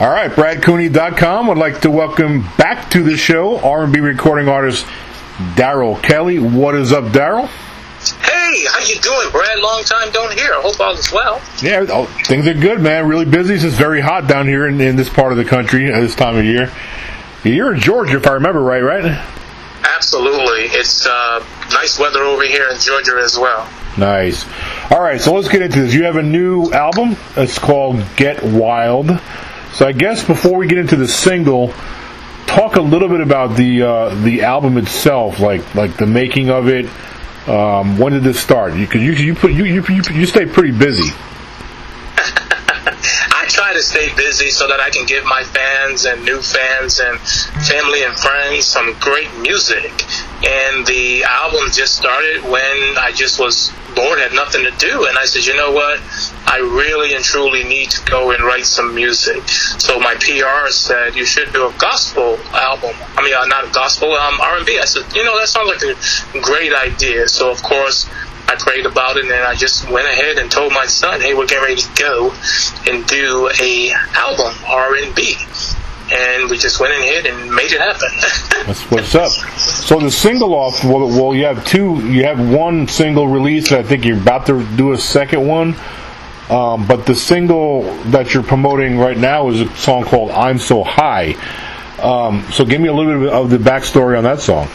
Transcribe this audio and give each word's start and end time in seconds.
All 0.00 0.08
right, 0.08 0.30
BradCooney.com 0.30 1.48
would 1.48 1.58
like 1.58 1.82
to 1.82 1.90
welcome 1.90 2.40
back 2.56 2.88
to 2.92 3.02
the 3.02 3.18
show 3.18 3.58
R&B 3.58 4.00
recording 4.00 4.48
artist 4.48 4.86
Daryl 5.56 6.02
Kelley. 6.02 6.38
What 6.38 6.74
is 6.74 6.90
up, 6.90 7.04
Daryl? 7.12 7.46
Hey, 8.22 8.64
how 8.72 8.78
you 8.78 8.98
doing, 8.98 9.30
Brad? 9.30 9.58
Long 9.58 9.82
time 9.84 10.10
don't 10.10 10.32
hear. 10.32 10.54
I 10.54 10.62
hope 10.62 10.80
all 10.80 10.94
is 10.94 11.12
well. 11.12 11.42
Yeah, 11.62 11.84
oh, 11.90 12.06
things 12.24 12.48
are 12.48 12.54
good, 12.54 12.80
man. 12.80 13.08
Really 13.08 13.26
busy. 13.26 13.52
It's 13.56 13.76
very 13.76 14.00
hot 14.00 14.26
down 14.26 14.48
here 14.48 14.66
in, 14.66 14.80
in 14.80 14.96
this 14.96 15.10
part 15.10 15.32
of 15.32 15.36
the 15.36 15.44
country 15.44 15.92
at 15.92 16.00
this 16.00 16.14
time 16.14 16.38
of 16.38 16.46
year. 16.46 16.72
You're 17.44 17.74
in 17.74 17.80
Georgia, 17.80 18.16
if 18.16 18.26
I 18.26 18.32
remember 18.32 18.62
right, 18.62 18.82
right? 18.82 19.04
Absolutely. 19.84 20.64
It's 20.78 21.04
uh, 21.04 21.44
nice 21.72 21.98
weather 21.98 22.22
over 22.22 22.44
here 22.44 22.70
in 22.70 22.80
Georgia 22.80 23.20
as 23.22 23.36
well. 23.36 23.68
Nice. 23.98 24.46
All 24.90 25.02
right, 25.02 25.20
so 25.20 25.34
let's 25.34 25.48
get 25.48 25.60
into 25.60 25.82
this. 25.82 25.92
You 25.92 26.04
have 26.04 26.16
a 26.16 26.22
new 26.22 26.72
album. 26.72 27.16
It's 27.36 27.58
called 27.58 28.02
Get 28.16 28.42
Wild. 28.42 29.20
So 29.74 29.86
I 29.86 29.92
guess 29.92 30.24
before 30.24 30.56
we 30.56 30.66
get 30.66 30.78
into 30.78 30.96
the 30.96 31.08
single, 31.08 31.72
talk 32.46 32.76
a 32.76 32.82
little 32.82 33.08
bit 33.08 33.20
about 33.20 33.56
the 33.56 33.82
uh, 33.82 34.14
the 34.22 34.42
album 34.42 34.76
itself, 34.76 35.38
like 35.40 35.74
like 35.74 35.96
the 35.96 36.06
making 36.06 36.50
of 36.50 36.68
it. 36.68 36.86
Um, 37.48 37.96
when 37.98 38.12
did 38.12 38.22
this 38.22 38.40
start? 38.40 38.74
You 38.74 38.86
you 38.92 39.12
you 39.12 39.34
put 39.34 39.52
you 39.52 39.64
you, 39.64 39.82
you 39.82 40.26
stay 40.26 40.46
pretty 40.46 40.76
busy. 40.76 41.10
I 43.32 43.46
try 43.48 43.72
to 43.72 43.82
stay 43.82 44.14
busy 44.14 44.50
so 44.50 44.68
that 44.68 44.80
I 44.80 44.90
can 44.90 45.06
give 45.06 45.24
my 45.24 45.42
fans 45.44 46.04
and 46.04 46.24
new 46.24 46.42
fans 46.42 47.00
and 47.00 47.18
family 47.66 48.02
and 48.02 48.14
friends 48.18 48.66
some 48.66 48.94
great 49.00 49.32
music. 49.38 49.90
And 50.44 50.86
the 50.86 51.24
album 51.24 51.70
just 51.72 51.96
started 51.96 52.42
when 52.44 52.98
I 52.98 53.12
just 53.14 53.38
was 53.38 53.72
bored, 53.94 54.18
had 54.18 54.32
nothing 54.32 54.64
to 54.64 54.70
do, 54.78 55.06
and 55.06 55.18
I 55.18 55.24
said, 55.24 55.44
you 55.46 55.56
know 55.56 55.72
what? 55.72 56.00
I 56.50 56.58
really 56.58 57.14
and 57.14 57.22
truly 57.22 57.62
need 57.62 57.90
to 57.92 58.04
go 58.10 58.32
and 58.32 58.42
write 58.42 58.66
some 58.66 58.92
music. 58.92 59.48
So 59.78 60.00
my 60.00 60.16
PR 60.16 60.68
said 60.72 61.14
you 61.14 61.24
should 61.24 61.52
do 61.52 61.68
a 61.68 61.72
gospel 61.78 62.38
album. 62.52 62.96
I 63.16 63.22
mean, 63.22 63.34
uh, 63.34 63.46
not 63.46 63.68
a 63.68 63.70
gospel, 63.70 64.12
um, 64.12 64.40
R&B. 64.40 64.76
I 64.80 64.84
said, 64.84 65.04
you 65.14 65.22
know, 65.22 65.38
that 65.38 65.46
sounds 65.46 65.68
like 65.68 65.82
a 65.82 66.40
great 66.40 66.74
idea. 66.74 67.28
So 67.28 67.50
of 67.50 67.62
course. 67.62 68.08
I 68.48 68.56
prayed 68.56 68.84
about 68.84 69.16
it 69.16 69.26
and 69.26 69.44
I 69.44 69.54
just 69.54 69.88
went 69.88 70.08
ahead 70.08 70.38
and 70.38 70.50
told 70.50 70.72
my 70.72 70.86
son, 70.86 71.20
"Hey, 71.20 71.34
we're 71.34 71.46
getting 71.46 71.62
ready 71.62 71.82
to 71.82 72.02
go 72.02 72.34
and 72.90 73.06
do 73.06 73.48
a 73.60 73.92
album 74.14 74.52
R&B." 74.66 75.36
and 76.12 76.50
we 76.50 76.58
just 76.58 76.80
went 76.80 76.92
ahead 76.92 77.26
and 77.26 77.54
made 77.54 77.70
it 77.72 77.80
happen. 77.80 78.08
That's 78.66 78.82
what's 78.90 79.14
up. 79.14 79.30
So 79.30 80.00
the 80.00 80.10
single 80.10 80.54
off, 80.54 80.82
well, 80.82 81.06
well, 81.06 81.34
you 81.34 81.44
have 81.44 81.64
two. 81.64 82.00
You 82.08 82.24
have 82.24 82.40
one 82.50 82.88
single 82.88 83.28
release. 83.28 83.70
and 83.70 83.78
I 83.78 83.82
think 83.88 84.04
you're 84.04 84.18
about 84.18 84.46
to 84.46 84.64
do 84.76 84.92
a 84.92 84.98
second 84.98 85.46
one. 85.46 85.76
Um, 86.50 86.86
but 86.86 87.06
the 87.06 87.14
single 87.14 87.82
that 88.10 88.34
you're 88.34 88.42
promoting 88.42 88.98
right 88.98 89.16
now 89.16 89.50
is 89.50 89.60
a 89.60 89.76
song 89.76 90.04
called 90.04 90.30
"I'm 90.32 90.58
So 90.58 90.82
High." 90.82 91.36
Um, 92.02 92.44
so 92.52 92.64
give 92.64 92.80
me 92.80 92.88
a 92.88 92.92
little 92.92 93.20
bit 93.20 93.32
of 93.32 93.50
the 93.50 93.58
backstory 93.58 94.16
on 94.18 94.24
that 94.24 94.40
song. 94.40 94.68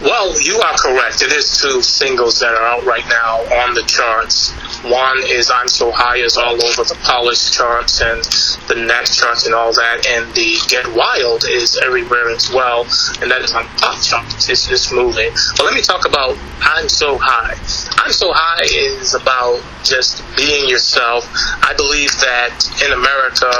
Well, 0.00 0.32
you 0.40 0.58
are 0.58 0.74
correct. 0.78 1.20
It 1.20 1.30
is 1.30 1.60
two 1.60 1.82
singles 1.82 2.40
that 2.40 2.54
are 2.54 2.64
out 2.64 2.84
right 2.84 3.04
now 3.06 3.44
on 3.60 3.74
the 3.74 3.82
charts. 3.82 4.50
One 4.80 5.20
is 5.28 5.50
I'm 5.50 5.68
So 5.68 5.92
High 5.92 6.16
is 6.16 6.38
all 6.38 6.54
over 6.56 6.84
the 6.84 6.96
Polish 7.04 7.50
charts 7.50 8.00
and 8.00 8.24
the 8.66 8.80
next 8.80 9.20
charts 9.20 9.44
and 9.44 9.54
all 9.54 9.74
that. 9.74 10.06
And 10.08 10.32
the 10.32 10.56
Get 10.68 10.88
Wild 10.96 11.44
is 11.44 11.78
everywhere 11.84 12.30
as 12.30 12.48
well. 12.48 12.88
And 13.20 13.30
that 13.30 13.42
is 13.42 13.52
on 13.52 13.66
pop 13.76 14.00
charts. 14.00 14.48
It's 14.48 14.66
just 14.66 14.90
moving. 14.90 15.32
But 15.58 15.64
let 15.64 15.74
me 15.74 15.82
talk 15.82 16.08
about 16.08 16.32
I'm 16.62 16.88
So 16.88 17.18
High. 17.20 17.60
I'm 18.00 18.12
So 18.12 18.32
High 18.32 18.64
is 18.72 19.12
about 19.12 19.60
just 19.84 20.24
being 20.34 20.66
yourself. 20.66 21.28
I 21.60 21.74
believe 21.76 22.12
that 22.24 22.56
in 22.80 22.96
America, 22.96 23.52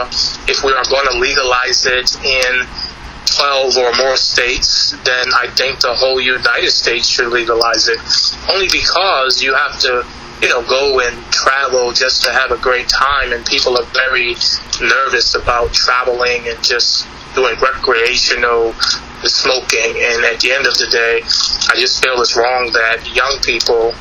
if 0.48 0.64
we 0.64 0.72
are 0.72 0.88
going 0.88 1.05
to 1.05 1.18
legalize 1.20 1.84
it 1.84 2.16
in 2.24 2.64
12 3.26 3.76
or 3.76 3.92
more 3.94 4.16
states, 4.16 4.92
then 5.04 5.26
I 5.34 5.48
think 5.48 5.80
the 5.80 5.94
whole 5.94 6.20
United 6.20 6.70
States 6.70 7.08
should 7.08 7.28
legalize 7.28 7.88
it. 7.88 7.98
Only 8.50 8.68
because 8.68 9.42
you 9.42 9.55
have 9.55 9.78
to, 9.80 10.06
you 10.42 10.48
know, 10.48 10.62
go 10.62 11.00
and 11.00 11.17
travel 11.33 11.92
just 11.92 12.24
to 12.24 12.33
have 12.33 12.50
a 12.50 12.58
great 12.58 12.89
time, 12.89 13.33
and 13.33 13.45
people 13.46 13.78
are 13.78 13.86
very 13.92 14.34
nervous 14.80 15.34
about 15.34 15.72
traveling 15.72 16.48
and 16.48 16.62
just 16.62 17.06
doing 17.34 17.55
recreational 17.61 18.72
smoking. 19.24 19.96
And 19.96 20.24
at 20.24 20.40
the 20.40 20.52
end 20.52 20.66
of 20.66 20.77
the 20.78 20.89
day, 20.90 21.22
I 21.68 21.78
just 21.78 22.02
feel 22.02 22.20
it's 22.20 22.36
wrong 22.36 22.72
that 22.72 23.14
young 23.14 23.39
people 23.42 23.95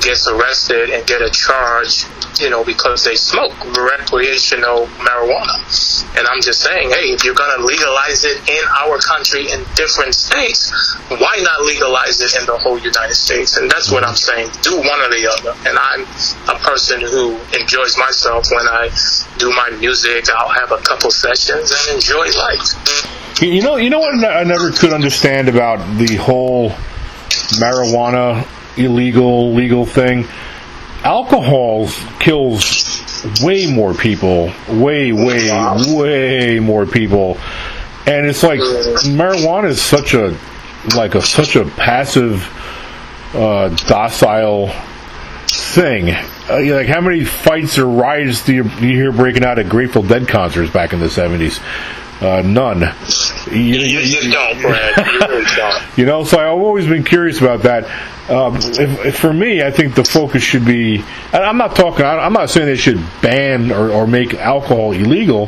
gets 0.00 0.28
arrested 0.28 0.90
and 0.90 1.06
get 1.06 1.22
a 1.22 1.30
charge, 1.30 2.04
you 2.40 2.50
know, 2.50 2.64
because 2.64 3.04
they 3.04 3.16
smoke 3.16 3.52
recreational 3.76 4.86
marijuana. 5.00 5.56
And 6.16 6.26
I'm 6.26 6.40
just 6.42 6.60
saying, 6.60 6.90
hey, 6.90 7.16
if 7.16 7.24
you're 7.24 7.34
going 7.34 7.56
to 7.58 7.64
legalize 7.64 8.24
it 8.24 8.36
in 8.48 8.64
our 8.80 8.98
country 8.98 9.50
in 9.50 9.64
different 9.74 10.14
states, 10.14 10.70
why 11.08 11.40
not 11.40 11.62
legalize 11.62 12.20
it 12.20 12.36
in 12.38 12.46
the 12.46 12.58
whole 12.58 12.78
United 12.78 13.14
States? 13.14 13.56
And 13.56 13.70
that's 13.70 13.90
what 13.90 14.04
I'm 14.04 14.16
saying. 14.16 14.50
Do 14.62 14.76
one 14.76 15.00
or 15.00 15.08
the 15.08 15.24
other. 15.32 15.56
And 15.68 15.78
I'm 15.78 16.02
a 16.48 16.58
person 16.60 17.00
who 17.00 17.38
enjoys 17.58 17.96
myself 17.96 18.46
when 18.50 18.68
I 18.68 18.90
do 19.38 19.50
my 19.50 19.70
music. 19.80 20.28
I'll 20.30 20.52
have 20.52 20.72
a 20.72 20.82
couple 20.82 21.10
sessions 21.10 21.72
and 21.72 21.96
enjoy 21.96 22.28
life. 22.36 23.40
You 23.40 23.62
know, 23.62 23.76
you 23.76 23.88
know 23.88 24.00
what 24.00 24.22
I 24.24 24.44
never 24.44 24.70
could 24.70 24.92
understand 24.92 25.48
about 25.48 25.78
the 25.96 26.16
whole 26.16 26.70
marijuana 27.60 28.46
illegal 28.78 29.52
legal 29.52 29.84
thing. 29.86 30.26
Alcohol 31.04 31.88
kills 32.18 33.42
way 33.42 33.66
more 33.66 33.94
people, 33.94 34.52
way 34.68 35.12
way 35.12 35.50
way 35.94 36.58
more 36.58 36.86
people, 36.86 37.38
and 38.06 38.26
it's 38.26 38.42
like 38.42 38.60
marijuana 38.60 39.68
is 39.68 39.80
such 39.80 40.14
a 40.14 40.36
like 40.96 41.14
a 41.14 41.22
such 41.22 41.56
a 41.56 41.64
passive, 41.64 42.48
uh, 43.34 43.68
docile 43.86 44.68
thing. 45.46 46.10
Uh, 46.10 46.60
like 46.74 46.88
how 46.88 47.00
many 47.00 47.24
fights 47.24 47.78
or 47.78 47.86
riots 47.86 48.44
do 48.44 48.54
you, 48.54 48.64
do 48.64 48.86
you 48.86 48.96
hear 48.96 49.12
breaking 49.12 49.44
out 49.44 49.58
at 49.58 49.68
Grateful 49.68 50.02
Dead 50.02 50.28
concerts 50.28 50.72
back 50.72 50.92
in 50.92 51.00
the 51.00 51.10
seventies? 51.10 51.60
Uh, 52.20 52.42
none. 52.42 52.80
You, 53.50 53.78
you, 53.78 54.00
you 54.00 54.32
don't, 54.32 54.60
Brad. 54.60 54.96
You 54.96 55.44
don't. 55.56 55.82
you 55.98 56.04
know, 56.04 56.24
so 56.24 56.38
I've 56.38 56.60
always 56.60 56.86
been 56.88 57.04
curious 57.04 57.40
about 57.40 57.62
that. 57.62 57.84
Um, 58.28 58.56
if, 58.56 59.06
if 59.06 59.18
for 59.18 59.32
me, 59.32 59.62
I 59.62 59.70
think 59.70 59.94
the 59.94 60.04
focus 60.04 60.42
should 60.42 60.64
be. 60.64 61.02
I'm 61.32 61.56
not 61.56 61.74
talking. 61.74 62.04
I'm 62.04 62.32
not 62.32 62.50
saying 62.50 62.66
they 62.66 62.76
should 62.76 63.02
ban 63.22 63.72
or, 63.72 63.90
or 63.90 64.06
make 64.06 64.34
alcohol 64.34 64.92
illegal, 64.92 65.46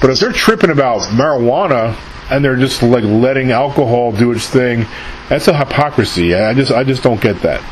but 0.00 0.10
if 0.10 0.20
they're 0.20 0.32
tripping 0.32 0.70
about 0.70 1.02
marijuana 1.02 1.96
and 2.30 2.42
they're 2.44 2.56
just 2.56 2.82
like 2.82 3.04
letting 3.04 3.50
alcohol 3.50 4.12
do 4.12 4.32
its 4.32 4.48
thing, 4.48 4.86
that's 5.28 5.48
a 5.48 5.56
hypocrisy. 5.56 6.34
I 6.34 6.54
just 6.54 6.72
I 6.72 6.84
just 6.84 7.02
don't 7.02 7.20
get 7.20 7.40
that. 7.42 7.62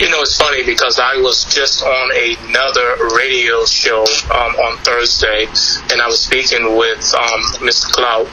You 0.00 0.08
know, 0.08 0.22
it's 0.22 0.36
funny 0.38 0.64
because 0.64 0.98
I 0.98 1.16
was 1.20 1.44
just 1.44 1.82
on 1.82 2.10
another 2.48 2.96
radio 3.14 3.66
show 3.66 4.00
um, 4.32 4.56
on 4.56 4.78
Thursday, 4.78 5.44
and 5.92 6.00
I 6.00 6.06
was 6.06 6.24
speaking 6.24 6.74
with 6.74 7.04
um, 7.12 7.40
Mr. 7.60 7.84
Clout, 7.92 8.24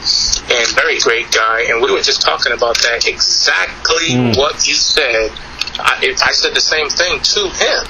and 0.48 0.66
very 0.74 0.96
great 0.98 1.30
guy, 1.30 1.68
and 1.68 1.82
we 1.82 1.92
were 1.92 2.00
just 2.00 2.22
talking 2.22 2.52
about 2.52 2.78
that 2.88 3.06
exactly 3.06 4.08
Mm. 4.08 4.36
what 4.38 4.66
you 4.66 4.74
said. 4.74 5.30
I, 5.78 5.98
it, 6.02 6.20
I 6.24 6.32
said 6.32 6.54
the 6.54 6.60
same 6.60 6.88
thing 6.88 7.20
to 7.20 7.40
him. 7.50 7.80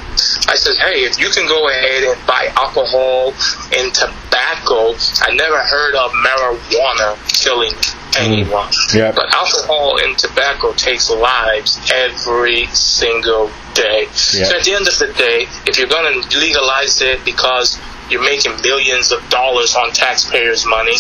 I 0.51 0.57
said, 0.57 0.77
hey, 0.77 1.05
if 1.05 1.19
you 1.19 1.31
can 1.31 1.47
go 1.47 1.69
ahead 1.69 2.03
and 2.05 2.27
buy 2.27 2.51
alcohol 2.57 3.33
and 3.73 3.95
tobacco, 3.95 4.95
I 5.23 5.33
never 5.35 5.59
heard 5.59 5.95
of 5.95 6.11
marijuana 6.13 7.17
killing 7.33 7.73
anyone. 8.19 8.71
Yeah. 8.95 9.13
But 9.13 9.33
alcohol 9.35 9.99
and 10.03 10.19
tobacco 10.19 10.73
takes 10.73 11.11
lives 11.11 11.79
every 11.93 12.67
single 12.67 13.51
day. 13.75 14.03
Yeah. 14.03 14.45
So 14.45 14.57
at 14.57 14.65
the 14.65 14.75
end 14.75 14.89
of 14.89 14.99
the 14.99 15.13
day, 15.17 15.47
if 15.67 15.79
you're 15.79 15.89
going 15.89 16.23
to 16.23 16.39
legalize 16.39 17.01
it 17.01 17.25
because 17.25 17.81
you're 18.11 18.23
making 18.23 18.53
billions 18.63 19.13
of 19.13 19.21
dollars 19.29 19.77
on 19.77 19.93
taxpayers' 19.93 20.65
money, 20.65 20.97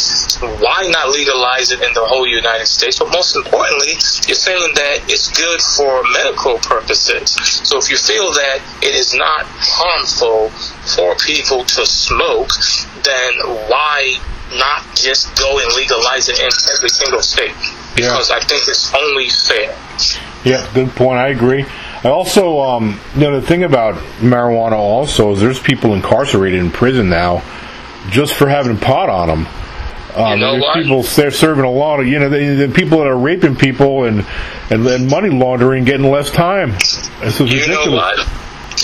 why 0.60 0.86
not 0.88 1.08
legalize 1.08 1.72
it 1.72 1.80
in 1.80 1.92
the 1.94 2.04
whole 2.04 2.26
United 2.26 2.66
States? 2.66 2.98
But 2.98 3.10
most 3.10 3.34
importantly, 3.34 3.92
you're 4.28 4.36
saying 4.36 4.74
that 4.74 5.04
it's 5.08 5.32
good 5.32 5.60
for 5.62 6.02
medical 6.12 6.58
purposes. 6.58 7.32
So 7.66 7.78
if 7.78 7.90
you 7.90 7.96
feel 7.96 8.30
that 8.32 8.60
it 8.82 8.94
is 8.94 9.14
not 9.14 9.46
harmful 9.46 10.50
for 10.94 11.16
people 11.16 11.64
to 11.64 11.86
smoke, 11.86 12.50
then 13.02 13.32
why 13.68 14.20
not 14.54 14.84
just 14.94 15.36
go 15.38 15.58
and 15.58 15.72
legalize 15.74 16.28
it 16.28 16.38
in 16.38 16.48
every 16.76 16.88
single 16.88 17.22
state? 17.22 17.54
Because 17.94 18.30
I 18.30 18.40
think 18.40 18.62
it's 18.68 18.94
only 18.94 19.28
fair. 19.28 19.76
Yeah, 20.44 20.68
good 20.74 20.90
point. 20.90 21.18
I 21.18 21.28
agree. 21.28 21.64
I 22.04 22.08
also, 22.08 22.60
um, 22.60 23.00
you 23.14 23.22
know, 23.22 23.40
the 23.40 23.46
thing 23.46 23.64
about 23.64 23.96
marijuana 24.20 24.72
also 24.76 25.32
is 25.32 25.40
there's 25.40 25.58
people 25.60 25.94
incarcerated 25.94 26.60
in 26.60 26.70
prison 26.70 27.08
now 27.08 27.42
just 28.10 28.34
for 28.34 28.48
having 28.48 28.78
pot 28.78 29.08
on 29.10 29.28
them. 29.28 29.46
Um, 30.16 30.32
You 30.32 30.38
know 30.38 30.52
there's 30.60 30.76
people 30.84 31.02
they're 31.02 31.30
serving 31.30 31.64
a 31.64 31.70
lot 31.70 32.00
of 32.00 32.06
you 32.06 32.18
know 32.18 32.28
the, 32.28 32.66
the 32.66 32.72
people 32.72 32.98
that 32.98 33.06
are 33.06 33.16
raping 33.18 33.54
people 33.56 34.04
and 34.04 34.24
and 34.70 34.84
then 34.86 35.06
money 35.08 35.28
laundering 35.28 35.84
getting 35.84 36.10
less 36.10 36.30
time. 36.30 36.70
This 36.72 37.40
is 37.40 37.52
You 37.52 37.60
ridiculous. 37.60 38.20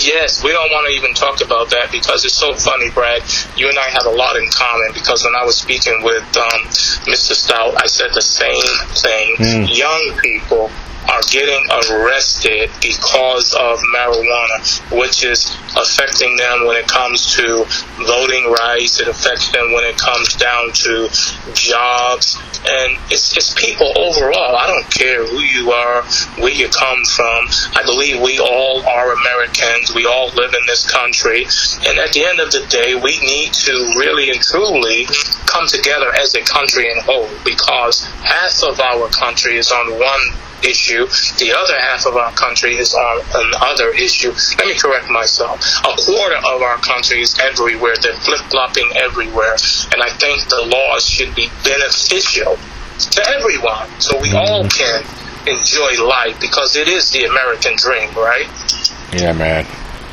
Yes, 0.03 0.43
we 0.43 0.51
don't 0.51 0.71
want 0.71 0.87
to 0.87 0.93
even 0.93 1.13
talk 1.13 1.41
about 1.41 1.69
that 1.69 1.91
because 1.91 2.25
it's 2.25 2.33
so 2.33 2.53
funny, 2.53 2.89
Brad. 2.89 3.21
You 3.55 3.69
and 3.69 3.77
I 3.77 3.89
have 3.89 4.05
a 4.05 4.15
lot 4.15 4.35
in 4.35 4.47
common 4.49 4.91
because 4.93 5.23
when 5.23 5.35
I 5.35 5.45
was 5.45 5.57
speaking 5.57 6.01
with 6.03 6.25
um, 6.37 6.61
Mr. 7.07 7.33
Stout, 7.33 7.81
I 7.81 7.87
said 7.87 8.11
the 8.13 8.21
same 8.21 8.65
thing. 8.93 9.35
Mm. 9.37 9.77
Young 9.77 10.17
people 10.21 10.69
are 11.09 11.21
getting 11.29 11.63
arrested 11.91 12.69
because 12.81 13.53
of 13.53 13.79
marijuana, 13.95 14.97
which 14.97 15.23
is 15.23 15.55
affecting 15.77 16.35
them 16.37 16.65
when 16.65 16.77
it 16.77 16.87
comes 16.87 17.35
to 17.35 17.65
voting 18.05 18.51
rights. 18.51 18.99
It 18.99 19.07
affects 19.07 19.51
them 19.51 19.71
when 19.73 19.83
it 19.83 19.97
comes 19.97 20.35
down 20.35 20.71
to 20.73 21.09
jobs. 21.53 22.37
And 22.67 22.97
it's, 23.11 23.37
it's 23.37 23.53
people 23.53 23.91
overall. 23.97 24.55
I 24.55 24.67
don't 24.67 24.89
care 24.89 25.25
who 25.25 25.39
you 25.39 25.71
are, 25.71 26.03
where 26.41 26.53
you 26.53 26.67
come 26.69 27.03
from. 27.05 27.47
I 27.75 27.83
believe 27.85 28.21
we 28.21 28.39
all 28.39 28.81
are 28.85 29.13
Americans. 29.13 29.93
We 29.93 30.05
all 30.05 30.29
live 30.35 30.53
in 30.53 30.65
this 30.65 30.89
country. 30.89 31.45
And 31.87 31.99
at 31.99 32.13
the 32.13 32.25
end 32.25 32.39
of 32.39 32.51
the 32.51 32.65
day, 32.69 32.95
we 32.95 33.19
need 33.19 33.53
to 33.53 33.73
really 33.97 34.29
and 34.29 34.41
truly 34.41 35.05
come 35.45 35.67
together 35.67 36.11
as 36.19 36.35
a 36.35 36.41
country 36.41 36.91
and 36.91 37.01
whole 37.01 37.29
because 37.43 38.03
half 38.23 38.63
of 38.63 38.79
our 38.79 39.07
country 39.09 39.57
is 39.57 39.71
on 39.71 39.99
one 39.99 40.44
issue. 40.63 41.05
The 41.37 41.53
other 41.55 41.79
half 41.79 42.05
of 42.05 42.15
our 42.15 42.31
country 42.33 42.77
is 42.77 42.93
on 42.93 43.21
another 43.33 43.89
issue. 43.89 44.31
Let 44.57 44.67
me 44.67 44.75
correct 44.75 45.09
myself. 45.09 45.61
A 45.83 45.95
quarter 45.95 46.37
of 46.37 46.61
our 46.61 46.77
country 46.77 47.21
is 47.21 47.37
everywhere. 47.39 47.95
They're 48.01 48.13
flip 48.13 48.41
flopping 48.49 48.91
everywhere. 48.95 49.55
And 49.91 50.01
I 50.01 50.09
think 50.09 50.47
the 50.49 50.65
laws 50.67 51.07
should 51.07 51.35
be 51.35 51.49
beneficial 51.63 52.57
to 52.97 53.29
everyone 53.35 53.89
so 53.99 54.19
we 54.21 54.31
all 54.33 54.67
can 54.69 55.03
enjoy 55.47 56.03
life 56.03 56.39
because 56.39 56.75
it 56.75 56.87
is 56.87 57.11
the 57.11 57.25
American 57.25 57.75
dream, 57.75 58.09
right? 58.15 58.47
Yeah, 59.13 59.33
man. 59.33 59.65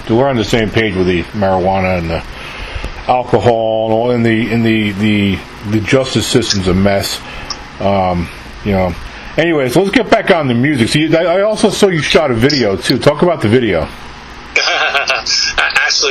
So 0.06 0.16
we're 0.16 0.28
on 0.28 0.36
the 0.36 0.44
same 0.44 0.70
page 0.70 0.94
with 0.96 1.06
the 1.06 1.22
marijuana 1.38 1.98
and 1.98 2.10
the 2.10 2.24
alcohol 3.10 3.86
and 3.86 3.94
all, 3.94 4.10
in 4.10 4.22
the 4.22 4.50
in 4.50 4.62
the 4.62 4.92
the 4.92 5.38
the 5.70 5.80
justice 5.80 6.26
system's 6.26 6.68
a 6.68 6.74
mess. 6.74 7.20
Um, 7.80 8.28
you 8.64 8.72
know. 8.72 8.94
Anyways, 9.36 9.76
let's 9.76 9.90
get 9.90 10.10
back 10.10 10.30
on 10.30 10.48
the 10.48 10.54
music. 10.54 10.88
See, 10.88 11.14
I 11.16 11.38
I 11.38 11.40
also 11.42 11.70
saw 11.70 11.88
you 11.88 12.02
shot 12.02 12.30
a 12.30 12.34
video 12.34 12.76
too. 12.76 12.98
Talk 12.98 13.22
about 13.22 13.40
the 13.40 13.48
video. 13.48 13.88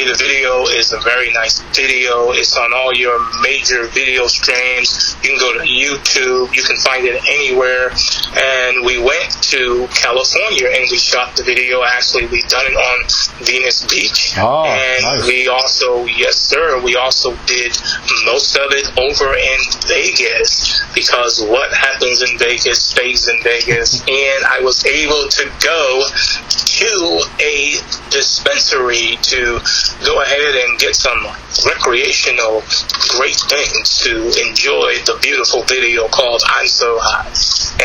The 0.02 0.18
video 0.18 0.66
is 0.66 0.94
a 0.94 1.00
very 1.00 1.32
nice 1.32 1.62
video. 1.78 2.32
It's 2.32 2.58
on 2.58 2.74
all 2.74 2.92
your 2.92 3.22
major 3.42 3.86
video 3.86 4.26
streams. 4.26 5.16
You 5.22 5.30
can 5.30 5.38
go 5.38 5.54
to 5.54 5.60
YouTube. 5.62 6.56
You 6.58 6.64
can 6.64 6.76
find 6.78 7.06
it 7.06 7.22
anywhere. 7.30 7.94
And 8.34 8.84
we 8.84 8.98
went 8.98 9.30
to 9.54 9.86
California 9.94 10.74
and 10.74 10.90
we 10.90 10.98
shot 10.98 11.38
the 11.38 11.44
video. 11.44 11.84
Actually, 11.84 12.26
we 12.34 12.42
done 12.50 12.66
it 12.66 12.74
on 12.74 13.46
Venice 13.46 13.86
Beach. 13.86 14.34
Oh, 14.42 14.66
and 14.66 15.22
nice. 15.22 15.28
we 15.28 15.48
also, 15.48 16.06
yes, 16.06 16.36
sir, 16.36 16.82
we 16.82 16.96
also 16.96 17.38
did 17.46 17.78
most 18.26 18.58
of 18.58 18.74
it 18.74 18.90
over 18.98 19.38
in 19.38 19.60
Vegas 19.86 20.82
because 20.96 21.46
what 21.46 21.72
happens 21.78 22.26
in 22.26 22.40
Vegas 22.40 22.82
stays 22.82 23.28
in 23.28 23.38
Vegas. 23.44 24.02
and 24.02 24.46
I 24.50 24.62
was 24.62 24.84
able 24.84 25.30
to 25.30 25.44
go 25.62 26.10
to 26.82 27.22
a 27.40 27.78
dispensary 28.10 29.14
to 29.22 29.62
go 30.04 30.22
ahead 30.22 30.56
and 30.66 30.80
get 30.80 30.96
some 30.96 31.22
recreational 31.66 32.64
great 33.18 33.38
things 33.52 34.02
to 34.02 34.34
enjoy 34.50 34.98
the 35.06 35.18
beautiful 35.22 35.62
video 35.64 36.08
called 36.08 36.42
I'm 36.48 36.68
So 36.68 36.98
High. 37.00 37.30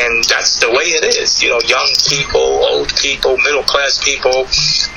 And 0.01 0.25
that's 0.25 0.61
the 0.61 0.71
way 0.71 0.97
it 0.97 1.05
is. 1.05 1.43
You 1.43 1.51
know, 1.51 1.61
young 1.67 1.89
people, 2.09 2.41
old 2.41 2.89
people, 2.97 3.37
middle 3.39 3.63
class 3.65 4.03
people, 4.03 4.47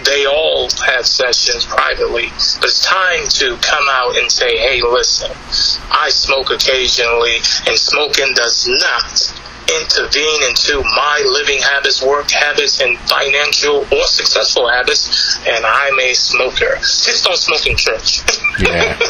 they 0.06 0.26
all 0.26 0.70
have 0.86 1.06
sessions 1.06 1.66
privately. 1.66 2.30
But 2.62 2.72
it's 2.72 2.86
time 2.86 3.28
to 3.44 3.58
come 3.60 3.86
out 3.90 4.18
and 4.18 4.32
say, 4.32 4.58
hey, 4.58 4.82
listen, 4.82 5.32
I 5.92 6.10
smoke 6.10 6.52
occasionally, 6.52 7.38
and 7.68 7.78
smoking 7.78 8.34
does 8.36 8.68
not 8.68 9.39
intervene 9.82 10.42
into 10.50 10.82
my 10.96 11.22
living 11.26 11.60
habits, 11.60 12.02
work 12.02 12.32
habits, 12.32 12.82
and 12.82 12.98
financial 13.10 13.86
or 13.92 14.04
successful 14.06 14.68
habits, 14.68 15.38
and 15.48 15.66
I'm 15.66 16.00
a 16.00 16.14
smoker. 16.14 16.76
Just 16.78 17.26
don't 17.26 17.38
smoke 17.38 17.66
in 17.68 17.78
church. 17.78 18.22
Yeah. 18.60 18.98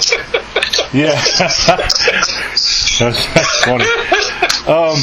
Yeah. 0.91 1.21
that's, 1.67 2.99
that's 2.99 3.63
funny. 3.63 3.85
Um, 4.65 4.97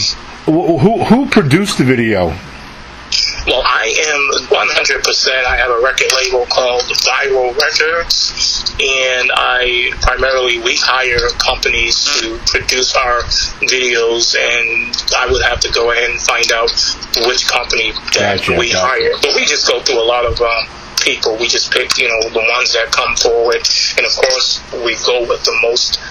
who 0.47 1.05
who 1.05 1.27
produced 1.29 1.79
the 1.79 1.85
video? 1.85 2.37
Well, 3.47 3.63
I 3.63 3.87
am 4.11 4.49
100%. 4.51 5.45
I 5.47 5.57
have 5.57 5.71
a 5.71 5.79
record 5.79 6.11
label 6.19 6.47
called 6.47 6.83
Viral 7.07 7.55
Records, 7.55 8.75
and 8.75 9.31
I 9.31 9.93
primarily 10.03 10.59
we 10.59 10.75
hire 10.75 11.31
companies 11.39 11.95
to 12.19 12.41
produce 12.51 12.97
our 12.97 13.23
videos, 13.71 14.35
and 14.35 14.91
I 15.17 15.31
would 15.31 15.43
have 15.47 15.61
to 15.61 15.71
go 15.71 15.93
ahead 15.93 16.11
and 16.11 16.19
find 16.21 16.51
out 16.51 16.75
which 17.31 17.47
company 17.47 17.93
that 18.19 18.43
Gotcha, 18.43 18.59
we 18.59 18.73
gotcha. 18.73 18.83
hire. 18.83 19.15
But 19.23 19.37
we 19.37 19.47
just 19.47 19.71
go 19.71 19.79
through 19.79 20.03
a 20.03 20.09
lot 20.11 20.27
of 20.27 20.41
um, 20.43 20.67
people. 20.99 21.37
We 21.39 21.47
just 21.47 21.71
pick, 21.71 21.97
you 21.99 22.09
know, 22.11 22.29
the 22.31 22.43
ones 22.51 22.75
that 22.75 22.91
come 22.91 23.15
forward, 23.15 23.63
and 23.95 24.03
of 24.03 24.11
course, 24.27 24.59
we 24.83 24.99
go 25.07 25.23
with 25.23 25.45
the 25.47 25.55
most 25.63 26.03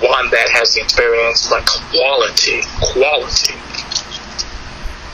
one 0.00 0.30
that 0.32 0.48
has 0.48 0.72
the 0.72 0.80
experience, 0.80 1.50
like 1.52 1.66
quality, 1.92 2.64
quality. 2.80 3.52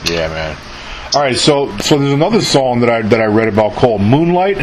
Yeah, 0.07 0.31
man. 0.31 0.57
All 1.13 1.19
right, 1.19 1.35
so 1.35 1.77
so 1.79 1.97
there's 1.97 2.13
another 2.13 2.39
song 2.39 2.79
that 2.79 2.89
I 2.89 3.01
that 3.01 3.19
I 3.19 3.25
read 3.25 3.49
about 3.49 3.73
called 3.73 3.99
Moonlight. 3.99 4.55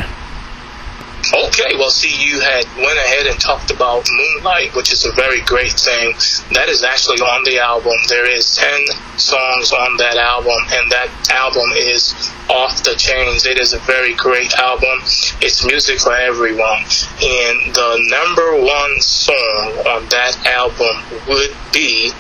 Okay, 1.35 1.77
well, 1.77 1.91
see, 1.91 2.09
you 2.25 2.41
had 2.41 2.65
went 2.79 2.99
ahead 2.99 3.27
and 3.27 3.39
talked 3.39 3.71
about 3.71 4.09
Moonlight, 4.11 4.75
which 4.75 4.91
is 4.91 5.05
a 5.05 5.13
very 5.13 5.43
great 5.43 5.73
thing. 5.73 6.15
That 6.55 6.71
is 6.71 6.83
actually 6.83 7.21
on 7.21 7.45
the 7.45 7.59
album. 7.59 7.93
There 8.09 8.25
is 8.25 8.57
ten 8.57 8.87
songs 9.19 9.73
on 9.73 9.99
that 9.99 10.17
album, 10.17 10.57
and 10.73 10.91
that 10.91 11.11
album 11.29 11.69
is 11.77 12.15
off 12.49 12.83
the 12.83 12.95
chains. 12.97 13.45
It 13.45 13.61
is 13.61 13.75
a 13.75 13.79
very 13.81 14.15
great 14.15 14.55
album. 14.55 15.05
It's 15.45 15.67
music 15.67 16.01
for 16.01 16.17
everyone, 16.17 16.81
and 17.21 17.75
the 17.77 18.09
number 18.09 18.65
one 18.65 19.03
song 19.03 19.85
on 19.85 20.09
that 20.09 20.47
album 20.47 20.97
would 21.29 21.55
be 21.75 22.11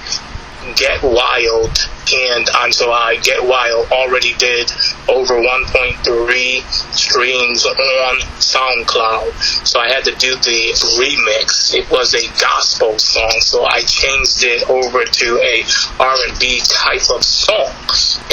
Get 0.76 1.02
Wild 1.02 1.78
and 2.12 2.48
So 2.72 2.90
I 2.90 3.16
Get 3.16 3.44
Wild 3.44 3.90
already 3.92 4.34
did 4.34 4.72
over 5.08 5.34
1.3 5.34 6.94
streams 6.94 7.66
on 7.66 8.20
SoundCloud. 8.40 9.66
So 9.66 9.80
I 9.80 9.88
had 9.88 10.04
to 10.04 10.12
do 10.12 10.34
the 10.34 10.72
remix. 10.98 11.74
It 11.74 11.90
was 11.90 12.14
a 12.14 12.26
gospel 12.40 12.98
song, 12.98 13.40
so 13.40 13.64
I 13.64 13.82
changed 13.82 14.44
it 14.44 14.68
over 14.70 15.04
to 15.04 15.40
a 15.42 15.64
R&B 16.00 16.60
type 16.64 17.10
of 17.14 17.24
song, 17.24 17.74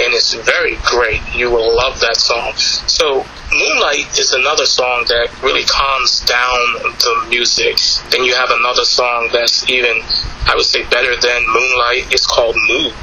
and 0.01 0.13
it's 0.13 0.34
very 0.34 0.77
great. 0.86 1.22
You 1.34 1.50
will 1.51 1.75
love 1.75 2.00
that 2.00 2.18
song. 2.18 2.54
So 2.56 3.25
Moonlight 3.52 4.18
is 4.20 4.34
another 4.34 4.66
song 4.66 5.06
that 5.08 5.30
really 5.44 5.64
calms 5.64 6.22
down 6.22 6.58
the 6.82 7.25
music. 7.30 7.78
Then 8.10 8.24
you 8.24 8.34
have 8.36 8.50
another 8.52 8.84
song 8.84 9.30
that's 9.32 9.70
even, 9.70 10.02
I 10.46 10.54
would 10.56 10.66
say, 10.66 10.84
better 10.90 11.16
than 11.16 11.46
Moonlight. 11.48 12.12
It's 12.12 12.25
called 12.25 12.56
Mood. 12.68 12.94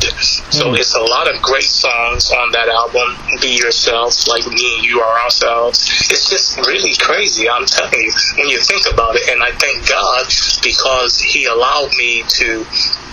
So 0.51 0.71
hmm. 0.71 0.75
it's 0.75 0.95
a 0.95 1.01
lot 1.01 1.33
of 1.33 1.41
great 1.43 1.71
songs 1.71 2.31
on 2.31 2.53
that 2.53 2.69
album. 2.69 3.17
Be 3.41 3.57
yourself, 3.57 4.27
like 4.29 4.47
me 4.47 4.77
and 4.77 4.85
you 4.85 5.01
are 5.01 5.21
ourselves. 5.21 5.79
It's 6.11 6.29
just 6.29 6.59
really 6.67 6.95
crazy. 7.01 7.49
I'm 7.49 7.67
telling 7.67 8.03
you, 8.03 8.13
when 8.37 8.49
you 8.49 8.61
think 8.61 8.93
about 8.93 9.17
it. 9.17 9.29
And 9.31 9.43
I 9.43 9.53
thank 9.53 9.89
God 9.89 10.27
because 10.63 11.19
He 11.19 11.47
allowed 11.47 11.91
me 11.97 12.25
to 12.29 12.67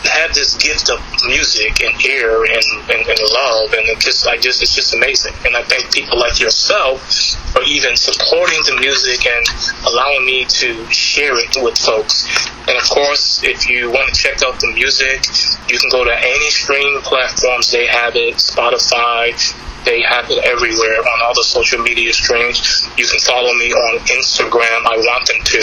have 0.03 0.33
this 0.33 0.55
gift 0.55 0.89
of 0.89 1.00
music 1.25 1.83
and 1.83 1.93
ear 2.05 2.43
and, 2.43 2.65
and, 2.89 3.07
and 3.07 3.19
love 3.31 3.74
and 3.74 3.83
it 3.89 4.00
just 4.00 4.25
I 4.27 4.38
just 4.38 4.62
it's 4.62 4.74
just 4.74 4.93
amazing 4.93 5.33
and 5.45 5.55
I 5.55 5.63
thank 5.63 5.91
people 5.91 6.17
like 6.17 6.39
yourself 6.39 7.03
for 7.51 7.63
even 7.63 7.95
supporting 7.95 8.59
the 8.65 8.77
music 8.79 9.25
and 9.25 9.45
allowing 9.88 10.25
me 10.25 10.45
to 10.45 10.85
share 10.91 11.38
it 11.38 11.55
with 11.61 11.77
folks. 11.77 12.27
And 12.67 12.77
of 12.77 12.83
course 12.89 13.43
if 13.43 13.69
you 13.69 13.89
want 13.91 14.13
to 14.13 14.15
check 14.15 14.43
out 14.43 14.59
the 14.59 14.71
music 14.73 15.25
you 15.69 15.77
can 15.77 15.89
go 15.89 16.03
to 16.03 16.15
any 16.15 16.49
streaming 16.49 17.01
platforms. 17.01 17.71
They 17.71 17.85
have 17.88 18.15
it 18.15 18.35
Spotify 18.35 19.38
they 19.86 20.01
have 20.01 20.29
it 20.29 20.43
everywhere 20.43 21.00
on 21.00 21.21
all 21.24 21.33
the 21.33 21.43
social 21.43 21.81
media 21.81 22.13
streams. 22.13 22.88
You 22.98 23.05
can 23.05 23.19
follow 23.19 23.53
me 23.53 23.71
on 23.71 24.00
Instagram. 24.05 24.86
I 24.86 24.98
want 24.98 25.27
them 25.27 25.41
to. 25.43 25.59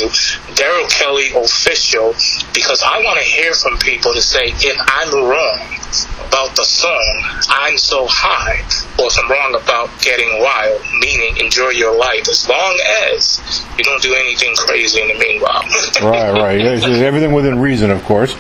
Daryl 0.56 0.88
Kelley 0.90 1.32
Official, 1.34 2.12
because 2.54 2.82
I 2.82 3.02
want 3.04 3.18
to 3.18 3.24
hear 3.24 3.52
from 3.54 3.78
people 3.78 4.14
to 4.14 4.22
say 4.22 4.52
if 4.56 4.76
I'm 4.80 5.12
wrong 5.14 5.76
about 6.28 6.56
the 6.56 6.64
song, 6.64 7.22
I'm 7.48 7.78
so 7.78 8.06
high, 8.08 8.60
or 8.98 9.06
if 9.06 9.16
I'm 9.22 9.30
wrong 9.30 9.54
about 9.60 9.90
getting 10.00 10.28
wild, 10.40 10.80
meaning 11.00 11.36
enjoy 11.38 11.70
your 11.70 11.96
life, 11.96 12.28
as 12.28 12.48
long 12.48 12.76
as 13.12 13.40
you 13.78 13.84
don't 13.84 14.02
do 14.02 14.14
anything 14.14 14.54
crazy 14.56 15.00
in 15.00 15.08
the 15.08 15.18
meanwhile. 15.18 15.64
Right, 16.02 16.32
right. 16.32 16.60
Everything 16.84 17.32
within 17.32 17.58
reason, 17.58 17.90
of 17.90 18.02
course. 18.04 18.34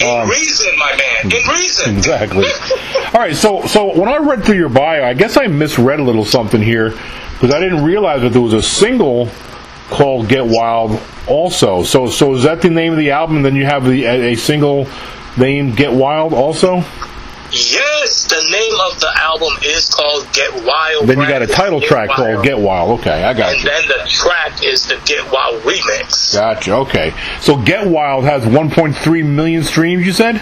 In 0.00 0.06
Um, 0.08 0.28
reason, 0.28 0.78
my 0.78 0.94
man. 0.96 1.32
In 1.32 1.48
reason. 1.54 1.96
Exactly. 1.96 2.44
All 3.14 3.20
right, 3.20 3.34
so 3.36 3.66
so 3.66 3.98
when 3.98 4.08
I 4.08 4.18
read 4.18 4.44
through 4.44 4.56
your 4.56 4.68
bio, 4.68 5.04
I 5.04 5.14
guess 5.14 5.36
I 5.36 5.46
misread 5.46 6.00
a 6.00 6.02
little 6.02 6.24
something 6.24 6.60
here 6.62 6.90
because 7.32 7.54
I 7.54 7.60
didn't 7.60 7.84
realize 7.84 8.22
that 8.22 8.30
there 8.30 8.40
was 8.42 8.52
a 8.52 8.62
single 8.62 9.28
called 9.88 10.28
"Get 10.28 10.44
Wild" 10.46 11.00
also. 11.26 11.82
So, 11.84 12.08
so 12.10 12.34
is 12.34 12.42
that 12.42 12.60
the 12.62 12.70
name 12.70 12.92
of 12.92 12.98
the 12.98 13.10
album? 13.12 13.42
Then 13.42 13.54
you 13.56 13.64
have 13.64 13.84
the 13.84 14.04
a, 14.04 14.32
a 14.32 14.34
single 14.36 14.86
named 15.36 15.76
"Get 15.76 15.92
Wild" 15.92 16.32
also. 16.32 16.84
Yes, 17.72 18.24
the 18.28 18.42
name 18.50 18.80
of 18.90 19.00
the 19.00 19.10
album 19.20 19.52
is 19.62 19.88
called 19.88 20.26
Get 20.32 20.64
Wild. 20.64 21.06
Then 21.06 21.18
you 21.20 21.26
got 21.26 21.42
a 21.42 21.46
title 21.46 21.80
Get 21.80 21.88
track 21.88 22.08
Wild. 22.10 22.34
called 22.34 22.44
"Get 22.44 22.58
Wild." 22.58 23.00
Okay, 23.00 23.24
I 23.24 23.32
got 23.34 23.52
And 23.52 23.62
you. 23.62 23.68
then 23.68 23.88
the 23.88 24.08
track 24.08 24.62
is 24.64 24.86
the 24.86 24.96
Get 25.04 25.30
Wild 25.32 25.62
remix. 25.62 26.34
Gotcha. 26.34 26.72
Okay, 26.74 27.14
so 27.40 27.56
"Get 27.56 27.86
Wild" 27.86 28.24
has 28.24 28.44
1.3 28.44 29.22
million 29.24 29.62
streams. 29.64 30.06
You 30.06 30.12
said. 30.12 30.40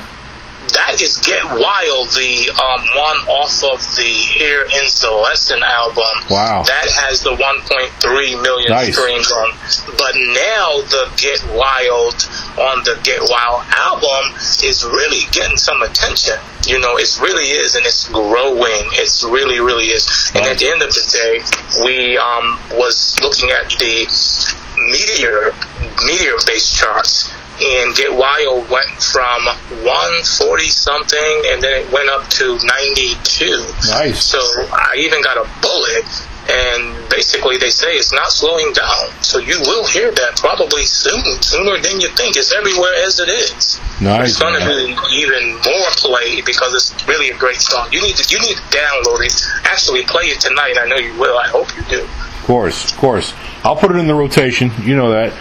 That 0.73 1.01
is 1.01 1.19
Get 1.19 1.45
Wild, 1.45 2.09
the 2.17 2.49
um, 2.57 2.81
one 2.97 3.21
off 3.29 3.63
of 3.63 3.79
the 3.97 4.03
Here 4.09 4.63
in 4.65 4.85
Celestin 4.89 5.61
album. 5.61 6.15
Wow. 6.31 6.63
That 6.65 6.89
has 7.05 7.23
the 7.23 7.37
1.3 7.37 8.43
million 8.43 8.71
Nice. 8.73 8.97
streams 8.97 9.31
on. 9.31 9.51
But 9.99 10.15
now 10.17 10.81
the 10.89 11.13
Get 11.21 11.45
Wild 11.53 12.17
on 12.57 12.83
the 12.85 12.99
Get 13.05 13.21
Wild 13.29 13.63
album 13.77 14.35
is 14.65 14.85
really 14.85 15.29
getting 15.31 15.57
some 15.57 15.83
attention. 15.83 16.39
You 16.67 16.81
know, 16.81 16.97
it 16.97 17.21
really 17.21 17.45
is, 17.45 17.75
and 17.77 17.85
it's 17.85 18.09
growing. 18.09 18.89
It's 18.97 19.23
really, 19.23 19.61
really 19.61 19.93
is. 19.93 20.09
And 20.35 20.47
at 20.47 20.59
the 20.59 20.69
end 20.71 20.83
of 20.83 20.89
the 20.89 21.05
day, 21.13 21.45
we 21.85 22.17
um, 22.17 22.59
was 22.73 23.19
looking 23.21 23.51
at 23.51 23.69
the 23.79 24.09
meteor 24.91 25.53
meteor 26.07 26.35
based 26.47 26.75
charts 26.77 27.31
and 27.61 27.95
Get 27.95 28.13
Wild 28.13 28.69
went 28.71 28.91
from 28.99 29.47
140 29.87 30.69
something 30.69 31.43
and 31.47 31.63
then 31.63 31.87
it 31.87 31.93
went 31.93 32.09
up 32.11 32.27
to 32.43 32.59
92. 32.59 33.47
Nice. 33.91 34.25
So 34.25 34.39
I 34.73 34.97
even 34.99 35.23
got 35.23 35.39
a 35.39 35.47
bullet 35.63 36.07
and 36.51 37.09
basically 37.09 37.57
they 37.57 37.71
say 37.71 37.95
it's 37.95 38.13
not 38.13 38.29
slowing 38.31 38.73
down. 38.73 39.09
So 39.23 39.39
you 39.39 39.59
will 39.61 39.87
hear 39.87 40.11
that 40.11 40.37
probably 40.37 40.85
soon, 40.85 41.25
sooner 41.41 41.79
than 41.79 42.01
you 42.01 42.09
think. 42.11 42.37
It's 42.37 42.53
everywhere 42.53 42.93
as 43.07 43.21
it 43.21 43.29
is. 43.29 43.81
Nice. 44.01 44.31
It's 44.31 44.39
going 44.39 44.59
to 44.59 44.67
be 44.67 44.93
even 45.17 45.55
more 45.65 45.91
played 45.97 46.45
because 46.45 46.75
it's 46.75 46.93
really 47.09 47.31
a 47.31 47.39
great 47.39 47.61
song. 47.61 47.89
You 47.93 48.03
need 48.03 48.17
to 48.17 48.25
you 48.29 48.41
need 48.41 48.57
to 48.57 48.67
download 48.75 49.25
it. 49.25 49.35
Actually, 49.65 50.05
play 50.05 50.25
it 50.25 50.41
tonight. 50.41 50.75
I 50.79 50.87
know 50.87 50.97
you 50.97 51.15
will. 51.19 51.39
I 51.39 51.49
hope 51.49 51.71
you 51.77 51.85
do. 51.89 52.09
Of 52.45 52.49
course, 52.49 52.93
of 52.93 52.99
course. 52.99 53.33
I'll 53.65 53.75
put 53.75 53.91
it 53.91 53.97
in 53.97 54.07
the 54.07 54.15
rotation. 54.15 54.71
You 54.83 54.97
know 54.97 55.13
that. 55.13 55.33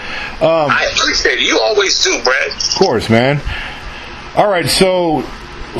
Um, 0.41 0.71
I 0.71 0.89
appreciate 0.95 1.39
it. 1.39 1.41
You 1.41 1.59
always 1.59 2.01
do, 2.01 2.17
Brad. 2.23 2.49
Of 2.49 2.75
course, 2.75 3.09
man. 3.09 3.41
All 4.37 4.47
right, 4.47 4.65
so 4.69 5.21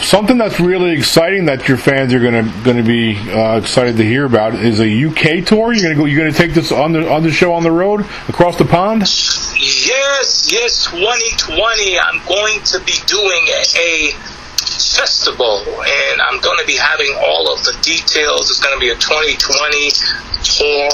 something 0.01 0.37
that's 0.37 0.59
really 0.59 0.91
exciting 0.91 1.45
that 1.45 1.69
your 1.69 1.77
fans 1.77 2.13
are 2.13 2.19
gonna 2.19 2.43
gonna 2.65 2.83
be 2.83 3.15
uh, 3.31 3.57
excited 3.57 3.95
to 3.95 4.03
hear 4.03 4.25
about 4.25 4.55
is 4.55 4.81
a 4.81 5.05
UK 5.05 5.45
tour. 5.45 5.71
You're 5.71 5.83
gonna 5.83 5.95
go. 5.95 6.03
You're 6.03 6.19
gonna 6.19 6.35
take 6.35 6.53
this 6.53 6.73
on 6.73 6.91
the 6.91 7.09
on 7.09 7.23
the 7.23 7.31
show 7.31 7.53
on 7.53 7.63
the 7.63 7.71
road 7.71 8.01
across 8.27 8.57
the 8.57 8.65
pond. 8.65 9.03
Yes, 9.03 10.51
yes, 10.51 10.87
2020. 10.91 11.99
I'm 11.99 12.19
going 12.27 12.59
to 12.65 12.79
be 12.83 12.99
doing 13.07 13.47
a, 13.47 13.63
a 13.79 14.11
festival, 14.91 15.63
and 15.87 16.19
I'm 16.19 16.41
going 16.41 16.59
to 16.59 16.65
be 16.67 16.75
having 16.75 17.15
all 17.23 17.53
of 17.53 17.63
the 17.63 17.79
details. 17.81 18.49
It's 18.49 18.59
going 18.59 18.75
to 18.75 18.79
be 18.81 18.89
a 18.89 18.95
2020 18.95 20.32
tour. 20.43 20.91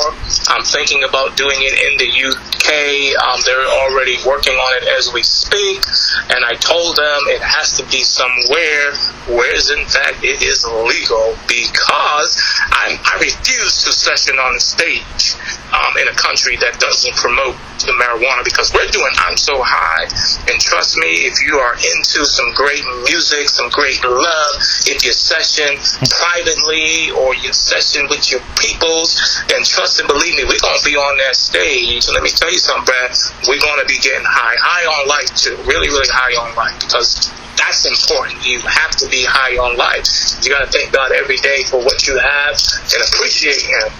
I'm 0.48 0.64
thinking 0.64 1.04
about 1.04 1.36
doing 1.36 1.58
it 1.58 1.76
in 1.76 1.94
the 1.98 2.10
UK. 2.10 2.70
Um, 3.18 3.42
they're 3.46 3.68
already 3.84 4.18
working 4.26 4.54
on 4.54 4.72
it 4.82 4.88
as 4.98 5.12
we 5.14 5.24
speak, 5.24 5.82
and 6.30 6.46
I 6.46 6.54
told 6.56 6.96
them 6.96 7.20
it 7.28 7.42
has 7.42 7.74
to 7.78 7.84
be 7.90 8.04
somewhere 8.04 8.94
where, 9.34 9.58
in 9.78 9.86
fact, 9.86 10.24
it 10.24 10.42
is 10.42 10.66
legal 10.66 11.36
because 11.48 12.38
I'm, 12.72 12.98
I 13.04 13.18
refuse 13.20 13.84
to 13.86 13.92
session 13.92 14.38
on 14.38 14.60
stage 14.60 15.36
um, 15.74 15.98
in 15.98 16.08
a 16.08 16.16
country 16.16 16.58
that 16.58 16.80
doesn't 16.80 17.16
promote 17.18 17.58
the 17.86 17.96
marijuana 17.96 18.44
because 18.44 18.74
we're 18.74 18.90
doing 18.92 19.12
I'm 19.26 19.38
So 19.38 19.62
High. 19.62 20.10
And 20.52 20.60
trust 20.60 20.98
me, 20.98 21.30
if 21.30 21.40
you 21.46 21.58
are 21.60 21.76
into 21.76 22.26
some 22.26 22.52
great 22.54 22.84
music, 23.06 23.50
some 23.50 23.70
great 23.70 24.04
love, 24.04 24.52
if 24.86 25.06
you 25.06 25.14
session 25.14 25.78
privately 26.20 27.12
or 27.12 27.36
you 27.36 27.54
session 27.54 28.08
with 28.10 28.32
your 28.32 28.42
peoples, 28.60 29.39
then 29.48 29.64
trust 29.64 30.00
and 30.00 30.08
believe 30.08 30.36
me, 30.36 30.44
we're 30.44 30.60
going 30.60 30.80
to 30.80 30.86
be 30.86 30.98
on 30.98 31.18
that 31.24 31.36
stage. 31.36 32.08
And 32.08 32.14
let 32.14 32.24
me 32.24 32.30
tell 32.30 32.52
you 32.52 32.60
something, 32.60 32.86
Brad, 32.86 33.16
we're 33.48 33.62
going 33.62 33.80
to 33.80 33.88
be 33.88 33.98
getting 34.00 34.26
high. 34.26 34.58
High 34.60 34.86
on 34.86 35.08
life, 35.08 35.32
too. 35.36 35.56
Really, 35.64 35.88
really 35.88 36.10
high 36.12 36.36
on 36.36 36.56
life 36.56 36.80
because 36.80 37.32
that's 37.60 37.86
important. 37.86 38.46
You 38.48 38.60
have 38.62 38.92
to 39.04 39.08
be 39.10 39.24
high 39.28 39.60
on 39.60 39.76
life. 39.76 40.08
You 40.44 40.50
got 40.50 40.64
to 40.64 40.72
thank 40.72 40.92
God 40.92 41.12
every 41.12 41.38
day 41.38 41.64
for 41.68 41.78
what 41.84 42.08
you 42.08 42.18
have 42.18 42.56
and 42.56 43.00
appreciate 43.12 43.62
Him. 43.62 43.92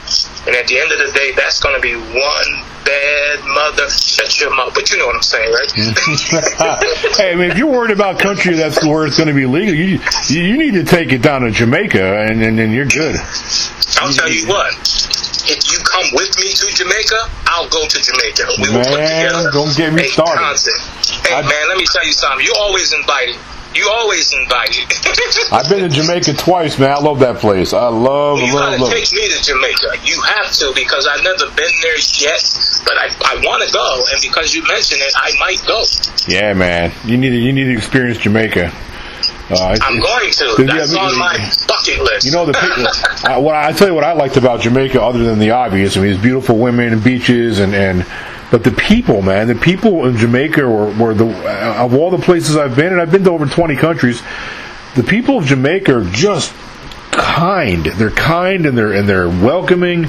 And 0.48 0.56
at 0.56 0.68
the 0.68 0.80
end 0.80 0.92
of 0.92 1.00
the 1.00 1.12
day, 1.12 1.32
that's 1.36 1.60
going 1.60 1.76
to 1.76 1.84
be 1.84 1.96
one 1.96 2.50
bad 2.90 3.44
mother. 3.46 3.90
Shut 3.90 4.40
your 4.40 4.56
mouth. 4.56 4.74
But 4.74 4.90
you 4.90 4.98
know 4.98 5.08
what 5.08 5.16
I'm 5.16 5.22
saying, 5.22 5.52
right? 5.52 5.72
hey, 7.18 7.32
I 7.32 7.36
mean, 7.36 7.52
if 7.52 7.58
you're 7.58 7.72
worried 7.72 7.92
about 7.92 8.20
country 8.20 8.56
that's 8.56 8.84
where 8.84 9.06
it's 9.06 9.18
going 9.18 9.28
to 9.28 9.36
be 9.36 9.46
legal, 9.46 9.76
you 9.76 10.00
you 10.28 10.42
you 10.42 10.58
need 10.58 10.74
to 10.74 10.84
take 10.84 11.12
it 11.12 11.22
down 11.22 11.42
to 11.42 11.52
Jamaica, 11.52 12.02
and 12.02 12.42
and, 12.42 12.60
and 12.60 12.74
you're 12.74 12.88
good. 12.88 13.16
I'll 14.02 14.14
tell 14.14 14.32
you 14.32 14.48
what. 14.48 14.74
If 15.50 15.66
you 15.72 15.80
come 15.82 16.14
with 16.14 16.30
me 16.38 16.54
to 16.54 16.66
Jamaica, 16.78 17.20
I'll 17.50 17.70
go 17.70 17.82
to 17.88 17.98
Jamaica. 17.98 18.46
We 18.62 18.70
will 18.70 18.86
put 18.86 19.02
together 19.02 19.50
don't 19.52 19.74
get 19.76 19.92
me 19.94 20.06
a 20.06 20.14
started. 20.14 20.38
concert. 20.38 20.78
Hey, 21.26 21.34
I- 21.34 21.42
man, 21.42 21.64
let 21.70 21.78
me 21.78 21.86
tell 21.90 22.06
you 22.06 22.14
something. 22.14 22.46
You're 22.46 22.58
always 22.62 22.94
invited. 22.94 23.36
You 23.74 23.88
always 24.02 24.34
invited. 24.34 24.86
I've 25.54 25.70
been 25.70 25.82
to 25.86 25.90
Jamaica 25.90 26.34
twice, 26.34 26.80
man. 26.80 26.90
I 26.90 27.00
love 27.00 27.20
that 27.20 27.38
place. 27.38 27.72
I 27.72 27.86
love, 27.88 28.40
You 28.40 28.54
love, 28.56 28.74
gotta 28.74 28.82
love. 28.82 28.92
take 28.92 29.12
me 29.14 29.30
to 29.30 29.38
Jamaica. 29.44 29.94
You 30.06 30.20
have 30.38 30.52
to 30.54 30.72
because 30.74 31.06
I've 31.06 31.24
never 31.24 31.46
been 31.54 31.70
there 31.82 31.98
yet, 32.18 32.42
but 32.86 32.98
I, 32.98 33.14
I 33.26 33.42
want 33.46 33.62
to 33.66 33.72
go, 33.72 34.02
and 34.12 34.22
because 34.22 34.56
you 34.56 34.66
mentioned 34.68 35.02
it, 35.02 35.14
I 35.16 35.34
might 35.40 35.62
go. 35.68 35.84
Yeah, 36.28 36.54
man. 36.54 36.92
You 37.06 37.18
need 37.18 37.30
to 37.30 37.38
you 37.38 37.54
need 37.54 37.66
to 37.66 37.74
experience 37.78 38.18
Jamaica. 38.18 38.74
Uh, 39.52 39.76
I'm 39.82 40.00
going 40.00 40.32
to. 40.32 40.46
Yeah, 40.60 40.78
That's 40.78 40.94
but- 40.94 41.02
on 41.02 41.18
my 41.18 41.38
bucket 41.68 42.00
list. 42.02 42.26
You 42.26 42.32
know 42.34 42.46
the 42.46 42.54
I, 43.26 43.38
what 43.38 43.56
I 43.56 43.72
tell 43.72 43.88
you 43.88 43.96
what 43.96 44.04
I 44.04 44.14
liked 44.14 44.38
about 44.38 44.62
Jamaica, 44.62 45.02
other 45.02 45.24
than 45.24 45.40
the 45.40 45.52
obvious. 45.52 45.98
I 45.98 46.02
mean, 46.02 46.12
it's 46.14 46.22
beautiful 46.22 46.58
women 46.58 46.94
and 46.94 47.04
beaches, 47.04 47.60
and 47.60 47.74
and 47.74 48.06
but 48.52 48.64
the 48.64 48.72
people, 48.72 49.22
man, 49.22 49.48
the 49.48 49.56
people 49.56 50.06
in 50.08 50.18
Jamaica 50.18 50.68
were, 50.68 50.92
were 50.98 51.14
the 51.14 51.28
uh, 51.28 51.84
of 51.86 51.94
all 51.96 52.12
the 52.12 52.18
places 52.20 52.58
I've 52.58 52.76
been, 52.76 52.92
and 52.94 53.02
I've 53.02 53.12
been 53.12 53.24
to 53.24 53.32
over 53.32 53.46
twenty 53.46 53.76
countries. 53.76 54.22
The 54.96 55.04
people 55.04 55.38
of 55.38 55.46
Jamaica 55.46 55.98
are 56.00 56.04
just 56.06 56.54
kind. 57.12 57.86
They're 57.86 58.10
kind 58.12 58.66
and 58.66 58.78
they're 58.78 58.94
and 58.94 59.08
they're 59.10 59.30
welcoming. 59.30 60.06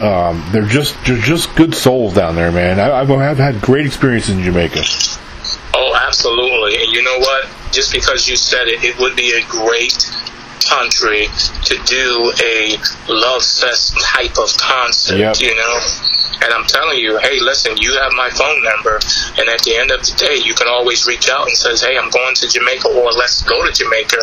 Um, 0.00 0.42
they're 0.52 0.66
just 0.66 0.96
they're 1.06 1.16
just 1.18 1.54
good 1.56 1.74
souls 1.74 2.14
down 2.14 2.34
there, 2.34 2.50
man. 2.52 2.80
I, 2.80 3.00
I've, 3.00 3.10
I've 3.10 3.36
had 3.38 3.60
great 3.60 3.86
experiences 3.86 4.36
in 4.36 4.42
Jamaica. 4.42 4.82
Oh, 5.74 5.94
absolutely. 6.06 6.82
And 6.82 6.92
you 6.92 7.02
know 7.02 7.18
what? 7.18 7.48
Just 7.72 7.92
because 7.92 8.28
you 8.28 8.36
said 8.36 8.68
it, 8.68 8.84
it 8.84 8.98
would 8.98 9.16
be 9.16 9.32
a 9.32 9.42
great 9.48 10.10
country 10.68 11.26
to 11.64 11.74
do 11.84 12.32
a 12.44 12.76
love 13.08 13.42
fest 13.42 13.98
type 14.00 14.38
of 14.38 14.56
concert. 14.56 15.18
Yep. 15.18 15.40
You 15.40 15.54
know. 15.54 15.80
And 16.42 16.54
I'm 16.54 16.64
telling 16.64 16.98
you, 16.98 17.18
hey, 17.18 17.38
listen, 17.38 17.76
you 17.76 17.92
have 18.00 18.12
my 18.12 18.30
phone 18.30 18.62
number, 18.62 18.98
and 19.36 19.46
at 19.50 19.60
the 19.60 19.76
end 19.76 19.90
of 19.90 20.00
the 20.00 20.14
day, 20.16 20.40
you 20.42 20.54
can 20.54 20.68
always 20.68 21.06
reach 21.06 21.28
out 21.28 21.46
and 21.46 21.54
says, 21.54 21.82
hey, 21.82 21.98
I'm 21.98 22.08
going 22.08 22.34
to 22.36 22.48
Jamaica, 22.48 22.88
or 22.88 23.12
let's 23.12 23.42
go 23.42 23.62
to 23.62 23.70
Jamaica, 23.70 24.16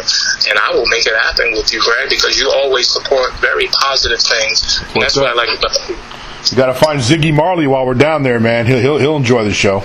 and 0.50 0.58
I 0.58 0.72
will 0.74 0.88
make 0.88 1.06
it 1.06 1.13
happen 1.13 1.51
with 1.51 1.72
you, 1.72 1.80
Brad, 1.84 2.10
because 2.10 2.39
you 2.39 2.50
always 2.50 2.89
support 2.89 3.34
very 3.36 3.68
positive 3.68 4.20
things. 4.20 4.82
That's 4.96 5.16
what 5.16 5.27
I 5.27 5.34
like 5.34 5.60
about 5.60 5.77
you. 5.88 5.96
You 6.50 6.58
got 6.58 6.68
to 6.68 6.74
find 6.74 7.00
Ziggy 7.00 7.32
Marley 7.32 7.68
while 7.68 7.86
we're 7.86 7.94
down 7.94 8.24
there, 8.24 8.39
man. 8.39 8.66
He'll 8.66 8.80
he'll, 8.80 8.98
he'll 8.98 9.18
enjoy 9.18 9.44
the 9.44 9.54
show. 9.54 9.84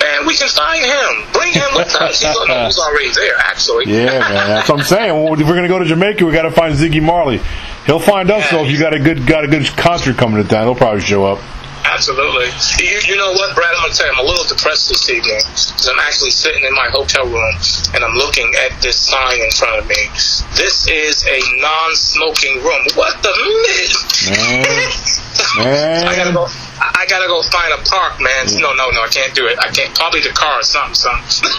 Man, 0.00 0.26
we 0.26 0.34
can 0.36 0.48
find 0.48 0.84
him. 0.84 1.23
Bring 1.54 1.70
him 1.70 1.76
with 1.76 1.94
us. 1.96 2.20
He's, 2.22 2.30
he's 2.30 2.78
already 2.78 3.10
there, 3.12 3.36
actually. 3.38 3.84
Yeah, 3.86 4.18
man. 4.20 4.48
That's 4.48 4.68
what 4.68 4.80
I'm 4.80 4.84
saying. 4.84 5.12
Well, 5.12 5.40
if 5.40 5.46
we're 5.46 5.54
gonna 5.54 5.68
go 5.68 5.78
to 5.78 5.84
Jamaica, 5.84 6.24
we 6.24 6.32
got 6.32 6.42
to 6.42 6.50
find 6.50 6.74
Ziggy 6.74 7.02
Marley. 7.02 7.40
He'll 7.86 8.00
find 8.00 8.30
us 8.30 8.50
though. 8.50 8.64
If 8.64 8.70
you 8.70 8.78
got 8.78 8.94
a 8.94 8.98
good 8.98 9.26
got 9.26 9.44
a 9.44 9.48
good 9.48 9.66
concert 9.76 10.16
coming 10.16 10.42
to 10.42 10.48
town, 10.48 10.64
he'll 10.66 10.74
probably 10.74 11.00
show 11.00 11.24
up. 11.24 11.38
Absolutely. 11.94 12.50
You, 12.82 12.98
you 13.06 13.16
know 13.16 13.30
what, 13.38 13.54
Brad? 13.54 13.70
I'm 13.70 13.86
going 13.86 13.92
to 13.92 13.96
tell 13.96 14.10
you, 14.10 14.18
I'm 14.18 14.18
a 14.18 14.26
little 14.26 14.42
depressed 14.50 14.88
this 14.90 15.08
evening 15.08 15.38
because 15.46 15.86
I'm 15.86 16.02
actually 16.02 16.34
sitting 16.34 16.64
in 16.64 16.74
my 16.74 16.90
hotel 16.90 17.22
room 17.22 17.54
and 17.94 18.02
I'm 18.02 18.18
looking 18.18 18.50
at 18.66 18.74
this 18.82 18.98
sign 18.98 19.38
in 19.38 19.50
front 19.54 19.78
of 19.78 19.86
me. 19.86 20.02
This 20.58 20.90
is 20.90 21.22
a 21.22 21.38
non-smoking 21.62 22.66
room. 22.66 22.82
What 22.98 23.22
the 23.22 23.30
Man. 25.56 26.06
I 26.10 26.16
gotta 26.16 26.34
go. 26.34 26.46
I 26.80 27.06
gotta 27.08 27.28
go 27.28 27.42
find 27.42 27.72
a 27.72 27.82
park, 27.88 28.20
man. 28.20 28.46
No, 28.58 28.74
no, 28.74 28.90
no, 28.90 29.02
I 29.02 29.08
can't 29.08 29.34
do 29.34 29.46
it. 29.46 29.56
I 29.60 29.68
can't. 29.68 29.94
Probably 29.94 30.20
the 30.20 30.30
car 30.30 30.60
or 30.60 30.62
something, 30.64 30.94
something. 30.94 31.50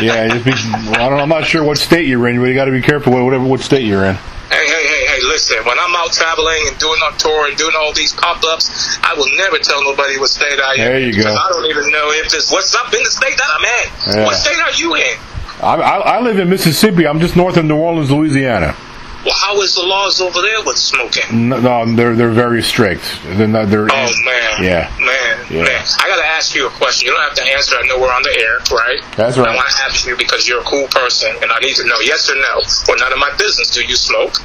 Yeah, 0.00 0.38
be, 0.38 0.52
I 0.52 1.08
don't, 1.08 1.18
I'm 1.20 1.28
not 1.28 1.44
sure 1.44 1.64
what 1.64 1.78
state 1.78 2.06
you're 2.06 2.26
in, 2.28 2.38
but 2.38 2.46
you 2.46 2.54
got 2.54 2.66
to 2.66 2.70
be 2.70 2.80
careful 2.80 3.12
with 3.12 3.24
whatever 3.24 3.44
what 3.44 3.60
state 3.60 3.84
you're 3.84 4.04
in. 4.04 4.16
Hey, 4.50 4.66
hey, 4.66 4.84
hey, 4.86 5.06
hey, 5.06 5.20
listen, 5.28 5.58
when 5.64 5.78
I'm 5.78 5.94
out 5.94 6.12
traveling 6.12 6.58
and 6.66 6.76
doing 6.78 6.98
a 7.06 7.16
tour 7.16 7.46
and 7.46 7.56
doing 7.56 7.74
all 7.78 7.92
these 7.92 8.12
pop 8.12 8.42
ups, 8.42 8.98
I 9.02 9.14
will 9.14 9.30
never 9.38 9.58
tell 9.58 9.82
nobody 9.84 10.18
what 10.18 10.28
state 10.28 10.58
I 10.58 10.72
am. 10.72 10.78
There 10.78 10.98
you 10.98 11.22
go. 11.22 11.30
I 11.32 11.48
don't 11.50 11.66
even 11.66 11.90
know 11.92 12.10
if 12.10 12.34
it's 12.34 12.50
what's 12.50 12.74
up 12.74 12.92
in 12.92 12.98
the 12.98 13.10
state 13.10 13.36
that 13.36 13.46
I'm 13.46 13.64
in. 13.64 14.16
Yeah. 14.18 14.24
What 14.26 14.34
state 14.34 14.58
are 14.58 14.72
you 14.72 14.96
in? 14.96 15.16
I, 15.62 15.74
I, 15.76 15.96
I 16.16 16.20
live 16.20 16.38
in 16.40 16.50
Mississippi. 16.50 17.06
I'm 17.06 17.20
just 17.20 17.36
north 17.36 17.56
of 17.58 17.64
New 17.64 17.76
Orleans, 17.76 18.10
Louisiana. 18.10 18.74
Well, 19.24 19.34
how 19.36 19.60
is 19.60 19.74
the 19.74 19.82
laws 19.82 20.20
over 20.22 20.40
there 20.40 20.62
with 20.64 20.78
smoking? 20.78 21.48
No, 21.50 21.60
no 21.60 21.94
they're 21.94 22.16
they're 22.16 22.30
very 22.30 22.62
strict. 22.62 23.02
They're 23.24 23.46
not, 23.46 23.68
they're 23.68 23.84
Oh 23.90 24.10
man, 24.24 24.62
Yeah. 24.64 24.90
man, 24.98 25.36
Yeah. 25.50 25.64
man. 25.64 25.82
I 25.98 26.08
gotta 26.08 26.24
ask 26.26 26.54
you 26.54 26.66
a 26.66 26.70
question. 26.70 27.06
You 27.06 27.12
don't 27.12 27.22
have 27.22 27.34
to 27.34 27.44
answer. 27.52 27.76
I 27.76 27.86
know 27.86 27.98
we're 28.00 28.12
on 28.12 28.22
the 28.22 28.34
air, 28.40 28.58
right? 28.74 29.00
That's 29.16 29.36
right. 29.36 29.48
I 29.48 29.54
want 29.54 29.68
to 29.68 29.82
ask 29.82 30.06
you 30.06 30.16
because 30.16 30.48
you're 30.48 30.60
a 30.60 30.64
cool 30.64 30.86
person, 30.88 31.30
and 31.42 31.52
I 31.52 31.58
need 31.60 31.74
to 31.76 31.84
know 31.86 31.96
yes 32.02 32.30
or 32.30 32.36
no, 32.36 32.62
or 32.88 32.96
none 32.96 33.12
of 33.12 33.18
my 33.18 33.30
business. 33.36 33.68
Do 33.70 33.84
you 33.84 33.94
smoke? 33.96 34.36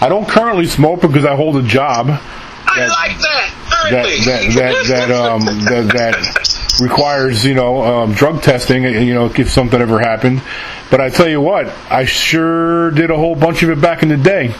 I 0.00 0.08
don't 0.08 0.26
currently 0.26 0.66
smoke 0.66 1.02
because 1.02 1.26
I 1.26 1.34
hold 1.36 1.56
a 1.58 1.62
job 1.62 2.08
I 2.64 2.78
That- 2.78 2.88
like 2.88 3.18
that. 3.18 3.50
that 3.90 4.04
that 4.24 4.86
that 4.86 5.08
that 5.08 5.10
um 5.10 5.40
that, 5.66 5.88
that 5.92 6.76
requires 6.80 7.44
you 7.44 7.52
know 7.54 7.82
um, 7.82 8.12
drug 8.14 8.40
testing. 8.42 8.84
You 8.84 9.12
know, 9.12 9.26
if 9.26 9.50
something 9.50 9.80
ever 9.80 9.98
happened. 9.98 10.40
But 10.92 11.00
I 11.00 11.08
tell 11.08 11.26
you 11.26 11.40
what, 11.40 11.72
I 11.88 12.04
sure 12.04 12.90
did 12.90 13.10
a 13.10 13.16
whole 13.16 13.34
bunch 13.34 13.62
of 13.62 13.70
it 13.70 13.80
back 13.80 14.02
in 14.02 14.10
the 14.10 14.18
day. 14.18 14.54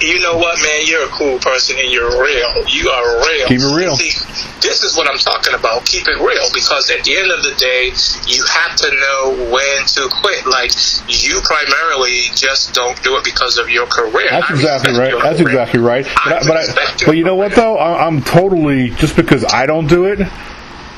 You 0.00 0.20
know 0.20 0.36
what, 0.36 0.62
man? 0.62 0.86
You're 0.86 1.02
a 1.02 1.08
cool 1.08 1.40
person 1.40 1.74
and 1.82 1.90
you're 1.90 2.22
real. 2.22 2.68
You 2.68 2.88
are 2.88 3.18
real. 3.26 3.48
Keep 3.48 3.60
it 3.60 3.74
real. 3.74 3.96
See, 3.96 4.14
this 4.60 4.84
is 4.84 4.96
what 4.96 5.10
I'm 5.10 5.18
talking 5.18 5.54
about. 5.54 5.84
Keep 5.84 6.06
it 6.06 6.18
real 6.20 6.46
because 6.54 6.88
at 6.90 7.02
the 7.02 7.18
end 7.18 7.32
of 7.32 7.42
the 7.42 7.50
day, 7.58 7.90
you 8.30 8.44
have 8.46 8.76
to 8.76 8.90
know 8.94 9.50
when 9.50 9.86
to 9.86 10.08
quit. 10.22 10.46
Like, 10.46 10.70
you 11.08 11.40
primarily 11.42 12.30
just 12.36 12.72
don't 12.72 13.02
do 13.02 13.16
it 13.16 13.24
because 13.24 13.58
of 13.58 13.68
your 13.68 13.86
career. 13.86 14.28
That's 14.30 14.48
I 14.48 14.54
exactly 14.54 14.96
right. 14.96 15.14
That's 15.20 15.40
career. 15.40 15.48
exactly 15.48 15.80
right. 15.80 16.04
But 16.04 16.32
I, 16.32 16.46
but, 16.46 16.56
I, 16.56 16.96
but 17.06 17.16
you 17.16 17.24
know 17.24 17.34
what 17.34 17.56
though? 17.56 17.76
I, 17.76 18.06
I'm 18.06 18.22
totally 18.22 18.90
just 18.90 19.16
because 19.16 19.44
I 19.44 19.66
don't 19.66 19.88
do 19.88 20.04
it. 20.04 20.20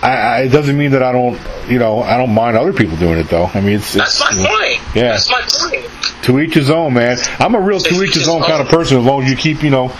I, 0.02 0.10
I, 0.10 0.38
it 0.42 0.48
doesn't 0.50 0.76
mean 0.76 0.92
that 0.92 1.02
I 1.02 1.10
don't, 1.12 1.40
you 1.68 1.78
know, 1.78 2.02
I 2.02 2.16
don't 2.16 2.32
mind 2.32 2.56
other 2.56 2.72
people 2.72 2.96
doing 2.96 3.18
it 3.18 3.28
though. 3.28 3.46
I 3.46 3.60
mean, 3.60 3.76
it's, 3.76 3.94
That's 3.94 4.20
it's 4.20 4.38
my 4.38 4.46
point. 4.46 4.96
Yeah. 4.96 5.08
That's 5.10 5.28
my 5.30 5.40
point. 5.42 6.24
to 6.24 6.40
each 6.40 6.54
his 6.54 6.70
own, 6.70 6.94
man. 6.94 7.18
I'm 7.38 7.54
a 7.54 7.60
real 7.60 7.80
to 7.80 8.02
each 8.02 8.14
his 8.14 8.28
own 8.28 8.42
kind 8.42 8.60
of 8.62 8.68
person 8.68 8.98
as 8.98 9.04
long 9.04 9.24
as 9.24 9.30
you 9.30 9.36
keep, 9.36 9.62
you 9.62 9.70
know, 9.70 9.92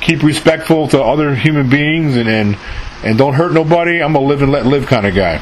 keep 0.00 0.22
respectful 0.22 0.88
to 0.88 1.02
other 1.02 1.34
human 1.34 1.70
beings 1.70 2.16
and 2.16 2.28
and, 2.28 2.58
and 3.02 3.16
don't 3.16 3.34
hurt 3.34 3.52
nobody. 3.52 4.02
I'm 4.02 4.14
a 4.14 4.20
live 4.20 4.42
and 4.42 4.52
let 4.52 4.66
live 4.66 4.86
kind 4.86 5.06
of 5.06 5.14
guy. 5.14 5.40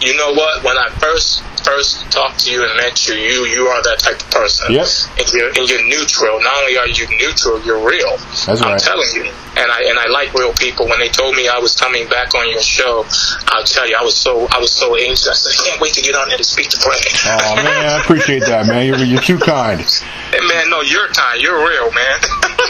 You 0.00 0.16
know 0.16 0.32
what? 0.32 0.62
When 0.62 0.76
I 0.76 0.88
first 1.00 1.42
first 1.66 2.10
talked 2.12 2.46
to 2.46 2.52
you 2.52 2.62
and 2.62 2.76
met 2.76 3.08
you, 3.08 3.14
you 3.14 3.46
you 3.50 3.66
are 3.66 3.82
that 3.82 3.98
type 3.98 4.20
of 4.20 4.30
person. 4.30 4.72
Yep. 4.72 4.86
And 5.18 5.26
you're 5.32 5.48
and 5.48 5.64
you're 5.68 5.82
neutral. 5.88 6.40
Not 6.40 6.54
only 6.62 6.78
are 6.78 6.86
you 6.86 7.08
neutral, 7.18 7.60
you're 7.62 7.82
real. 7.82 8.16
That's 8.46 8.62
I'm 8.62 8.72
right. 8.72 8.80
telling 8.80 9.08
you. 9.14 9.24
And 9.56 9.72
I 9.72 9.88
and 9.88 9.98
I 9.98 10.06
like 10.06 10.32
real 10.34 10.52
people. 10.54 10.86
When 10.86 11.00
they 11.00 11.08
told 11.08 11.34
me 11.34 11.48
I 11.48 11.58
was 11.58 11.74
coming 11.74 12.08
back 12.08 12.34
on 12.34 12.48
your 12.48 12.62
show, 12.62 13.04
I'll 13.48 13.64
tell 13.64 13.88
you, 13.88 13.96
I 13.98 14.04
was 14.04 14.16
so 14.16 14.46
I 14.52 14.58
was 14.58 14.70
so 14.70 14.94
anxious. 14.96 15.28
I 15.30 15.34
said, 15.34 15.52
I 15.58 15.70
can't 15.70 15.80
wait 15.80 15.94
to 15.94 16.02
get 16.02 16.14
on 16.14 16.28
there 16.28 16.38
to 16.38 16.44
speak 16.44 16.68
to 16.70 16.78
Brad. 16.78 17.02
Oh 17.26 17.56
man, 17.56 17.66
I 17.66 18.00
appreciate 18.00 18.40
that, 18.46 18.66
man. 18.66 18.86
You're 18.86 18.98
you're 18.98 19.20
too 19.20 19.38
kind. 19.38 19.80
Hey, 19.80 20.40
man, 20.46 20.70
no, 20.70 20.82
you're 20.82 21.08
kind. 21.08 21.40
You're 21.40 21.58
real, 21.58 21.90
man. 21.92 22.18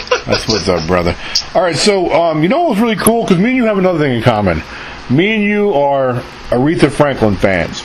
That's 0.25 0.47
what's 0.47 0.67
up, 0.67 0.87
brother. 0.87 1.15
All 1.53 1.61
right, 1.61 1.75
so 1.75 2.11
um, 2.11 2.41
you 2.41 2.49
know 2.49 2.61
what 2.61 2.71
was 2.71 2.79
really 2.79 2.95
cool 2.95 3.23
because 3.23 3.37
me 3.37 3.49
and 3.49 3.57
you 3.57 3.65
have 3.65 3.77
another 3.77 3.99
thing 3.99 4.15
in 4.15 4.23
common. 4.23 4.63
Me 5.09 5.35
and 5.35 5.43
you 5.43 5.73
are 5.73 6.15
Aretha 6.49 6.91
Franklin 6.91 7.35
fans. 7.35 7.81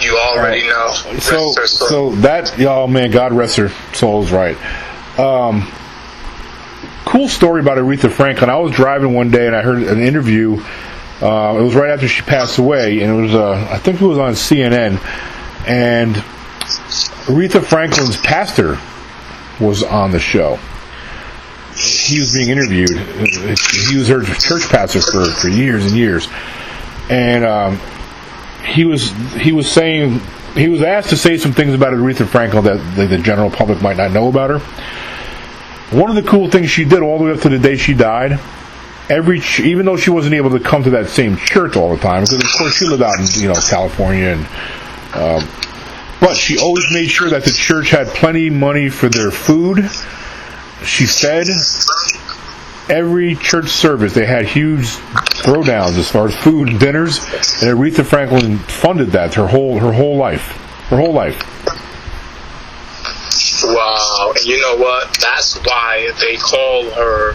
you 0.00 0.16
already 0.16 0.66
know. 0.66 0.90
So, 0.92 1.10
Rest 1.12 1.58
her 1.58 1.66
soul. 1.66 1.88
so 1.88 2.10
that, 2.22 2.58
oh 2.60 2.86
man, 2.86 3.10
God 3.10 3.32
rest 3.32 3.56
her 3.56 3.68
soul 3.94 4.22
is 4.22 4.32
right. 4.32 4.56
Um, 5.18 5.70
cool 7.04 7.28
story 7.28 7.60
about 7.60 7.78
Aretha 7.78 8.10
Franklin. 8.10 8.50
I 8.50 8.56
was 8.56 8.72
driving 8.72 9.14
one 9.14 9.30
day 9.30 9.46
and 9.46 9.54
I 9.54 9.62
heard 9.62 9.82
an 9.82 10.00
interview. 10.00 10.62
Uh, 11.20 11.56
it 11.58 11.62
was 11.62 11.74
right 11.74 11.90
after 11.90 12.08
she 12.08 12.22
passed 12.22 12.56
away, 12.58 13.02
and 13.02 13.10
it 13.18 13.22
was, 13.22 13.34
uh, 13.34 13.68
I 13.70 13.76
think 13.78 14.00
it 14.00 14.04
was 14.06 14.16
on 14.18 14.32
CNN. 14.32 14.98
And 15.68 16.14
Aretha 17.26 17.62
Franklin's 17.62 18.16
pastor 18.16 18.78
was 19.62 19.82
on 19.82 20.12
the 20.12 20.18
show. 20.18 20.58
He 21.80 22.18
was 22.18 22.34
being 22.34 22.50
interviewed. 22.50 22.90
He 23.88 23.96
was 23.96 24.08
her 24.08 24.22
church 24.22 24.68
pastor 24.68 25.00
for, 25.00 25.24
for 25.30 25.48
years 25.48 25.86
and 25.86 25.96
years. 25.96 26.28
And 27.08 27.44
um, 27.44 27.80
he 28.64 28.84
was 28.84 29.10
he 29.34 29.52
was 29.52 29.70
saying 29.70 30.20
he 30.54 30.68
was 30.68 30.82
asked 30.82 31.10
to 31.10 31.16
say 31.16 31.38
some 31.38 31.52
things 31.52 31.74
about 31.74 31.92
Aretha 31.92 32.26
Franklin 32.26 32.64
that 32.64 32.96
the, 32.96 33.06
the 33.06 33.18
general 33.18 33.50
public 33.50 33.80
might 33.80 33.96
not 33.96 34.12
know 34.12 34.28
about 34.28 34.50
her. 34.50 34.58
One 35.96 36.10
of 36.10 36.22
the 36.22 36.28
cool 36.28 36.50
things 36.50 36.70
she 36.70 36.84
did 36.84 37.02
all 37.02 37.18
the 37.18 37.24
way 37.24 37.32
up 37.32 37.40
to 37.40 37.48
the 37.48 37.58
day 37.58 37.76
she 37.76 37.94
died, 37.94 38.38
every 39.08 39.40
even 39.60 39.86
though 39.86 39.96
she 39.96 40.10
wasn't 40.10 40.34
able 40.34 40.50
to 40.50 40.60
come 40.60 40.84
to 40.84 40.90
that 40.90 41.08
same 41.08 41.36
church 41.36 41.76
all 41.76 41.94
the 41.94 42.00
time, 42.00 42.22
because 42.22 42.44
of 42.44 42.58
course 42.58 42.74
she 42.74 42.86
lived 42.86 43.02
out 43.02 43.18
in 43.18 43.26
you 43.40 43.48
know 43.48 43.54
California, 43.68 44.36
and 44.36 44.46
um, 45.14 45.48
but 46.20 46.36
she 46.36 46.58
always 46.58 46.84
made 46.92 47.08
sure 47.08 47.30
that 47.30 47.44
the 47.44 47.50
church 47.50 47.90
had 47.90 48.06
plenty 48.08 48.48
of 48.48 48.54
money 48.54 48.88
for 48.88 49.08
their 49.08 49.30
food. 49.30 49.88
She 50.84 51.06
fed 51.06 51.46
every 52.88 53.34
church 53.36 53.68
service. 53.68 54.14
They 54.14 54.26
had 54.26 54.46
huge 54.46 54.86
throwdowns 55.44 55.98
as 55.98 56.10
far 56.10 56.26
as 56.28 56.34
food 56.36 56.68
and 56.68 56.80
dinners, 56.80 57.18
and 57.18 57.70
Aretha 57.78 58.04
Franklin 58.04 58.58
funded 58.58 59.08
that 59.12 59.34
her 59.34 59.46
whole 59.46 59.78
her 59.78 59.92
whole 59.92 60.16
life, 60.16 60.48
her 60.88 60.96
whole 60.96 61.12
life. 61.12 61.38
Wow. 63.62 64.32
And 64.36 64.44
you 64.46 64.60
know 64.60 64.76
what? 64.76 65.16
That's 65.20 65.56
why 65.64 66.10
they 66.20 66.36
call 66.36 66.84
her 66.90 67.34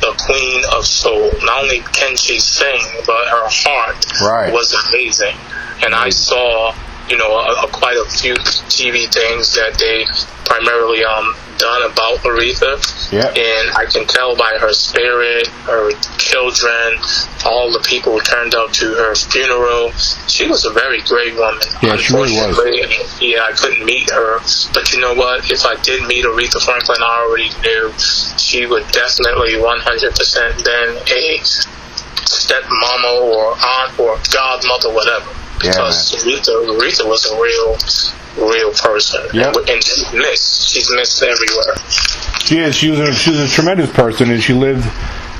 the 0.00 0.12
Queen 0.26 0.64
of 0.76 0.84
Soul. 0.86 1.30
Not 1.42 1.62
only 1.62 1.78
can 1.92 2.16
she 2.16 2.38
sing, 2.40 2.80
but 3.06 3.28
her 3.28 3.46
heart 3.48 4.04
Right. 4.20 4.52
was 4.52 4.72
amazing. 4.88 5.36
And 5.84 5.94
I 5.94 6.10
saw, 6.10 6.74
you 7.08 7.16
know, 7.16 7.36
a, 7.36 7.66
a, 7.66 7.68
quite 7.70 7.96
a 7.96 8.08
few 8.10 8.34
TV 8.72 9.12
things 9.12 9.54
that 9.54 9.76
they 9.78 10.06
primarily 10.44 11.04
um 11.04 11.34
done 11.58 11.90
about 11.90 12.18
Aretha. 12.26 12.78
Yeah. 13.12 13.28
And 13.28 13.70
I 13.76 13.86
can 13.86 14.06
tell 14.06 14.36
by 14.36 14.56
her 14.58 14.72
spirit, 14.72 15.46
her 15.68 15.92
children, 16.18 16.98
all 17.46 17.70
the 17.72 17.82
people 17.86 18.12
who 18.12 18.20
turned 18.20 18.54
up 18.54 18.72
to 18.72 18.86
her 18.94 19.14
funeral. 19.14 19.92
She 20.26 20.48
was 20.48 20.64
a 20.64 20.70
very 20.70 21.00
great 21.02 21.34
woman. 21.34 21.62
Yeah, 21.82 21.96
she 21.96 22.12
really 22.14 22.32
was. 22.32 22.58
Yeah, 23.20 23.46
I 23.46 23.52
couldn't 23.52 23.84
meet 23.84 24.10
her. 24.10 24.40
But 24.72 24.92
you 24.92 25.00
know 25.00 25.14
what? 25.14 25.50
If 25.50 25.64
I 25.64 25.76
did 25.82 26.06
meet 26.06 26.24
Aretha 26.24 26.62
Franklin, 26.64 26.98
I 27.00 27.26
already 27.26 27.50
knew 27.62 27.92
she 28.38 28.66
would 28.66 28.86
definitely 28.90 29.54
100% 29.54 30.64
been 30.64 30.90
a 31.06 31.38
stepmama 32.24 33.20
or 33.22 33.54
aunt 33.54 33.98
or 33.98 34.18
godmother, 34.32 34.92
whatever. 34.92 35.30
Yeah, 35.64 35.70
Because 35.70 36.14
Aretha, 36.24 36.54
Aretha 36.78 37.08
was 37.08 37.24
a 37.26 37.34
real, 37.40 38.50
real 38.50 38.72
person. 38.72 39.22
Yep. 39.32 39.56
And, 39.56 39.70
and 39.70 39.84
she's 39.84 40.12
missed. 40.12 40.68
She's 40.70 40.90
missed 40.94 41.22
everywhere. 41.22 41.74
She 42.44 42.58
is. 42.58 42.74
She 42.76 42.90
was 42.90 43.00
a, 43.00 43.12
she 43.14 43.30
was 43.30 43.40
a 43.40 43.48
tremendous 43.48 43.90
person, 43.92 44.30
and 44.30 44.42
she 44.42 44.52
lived, 44.52 44.84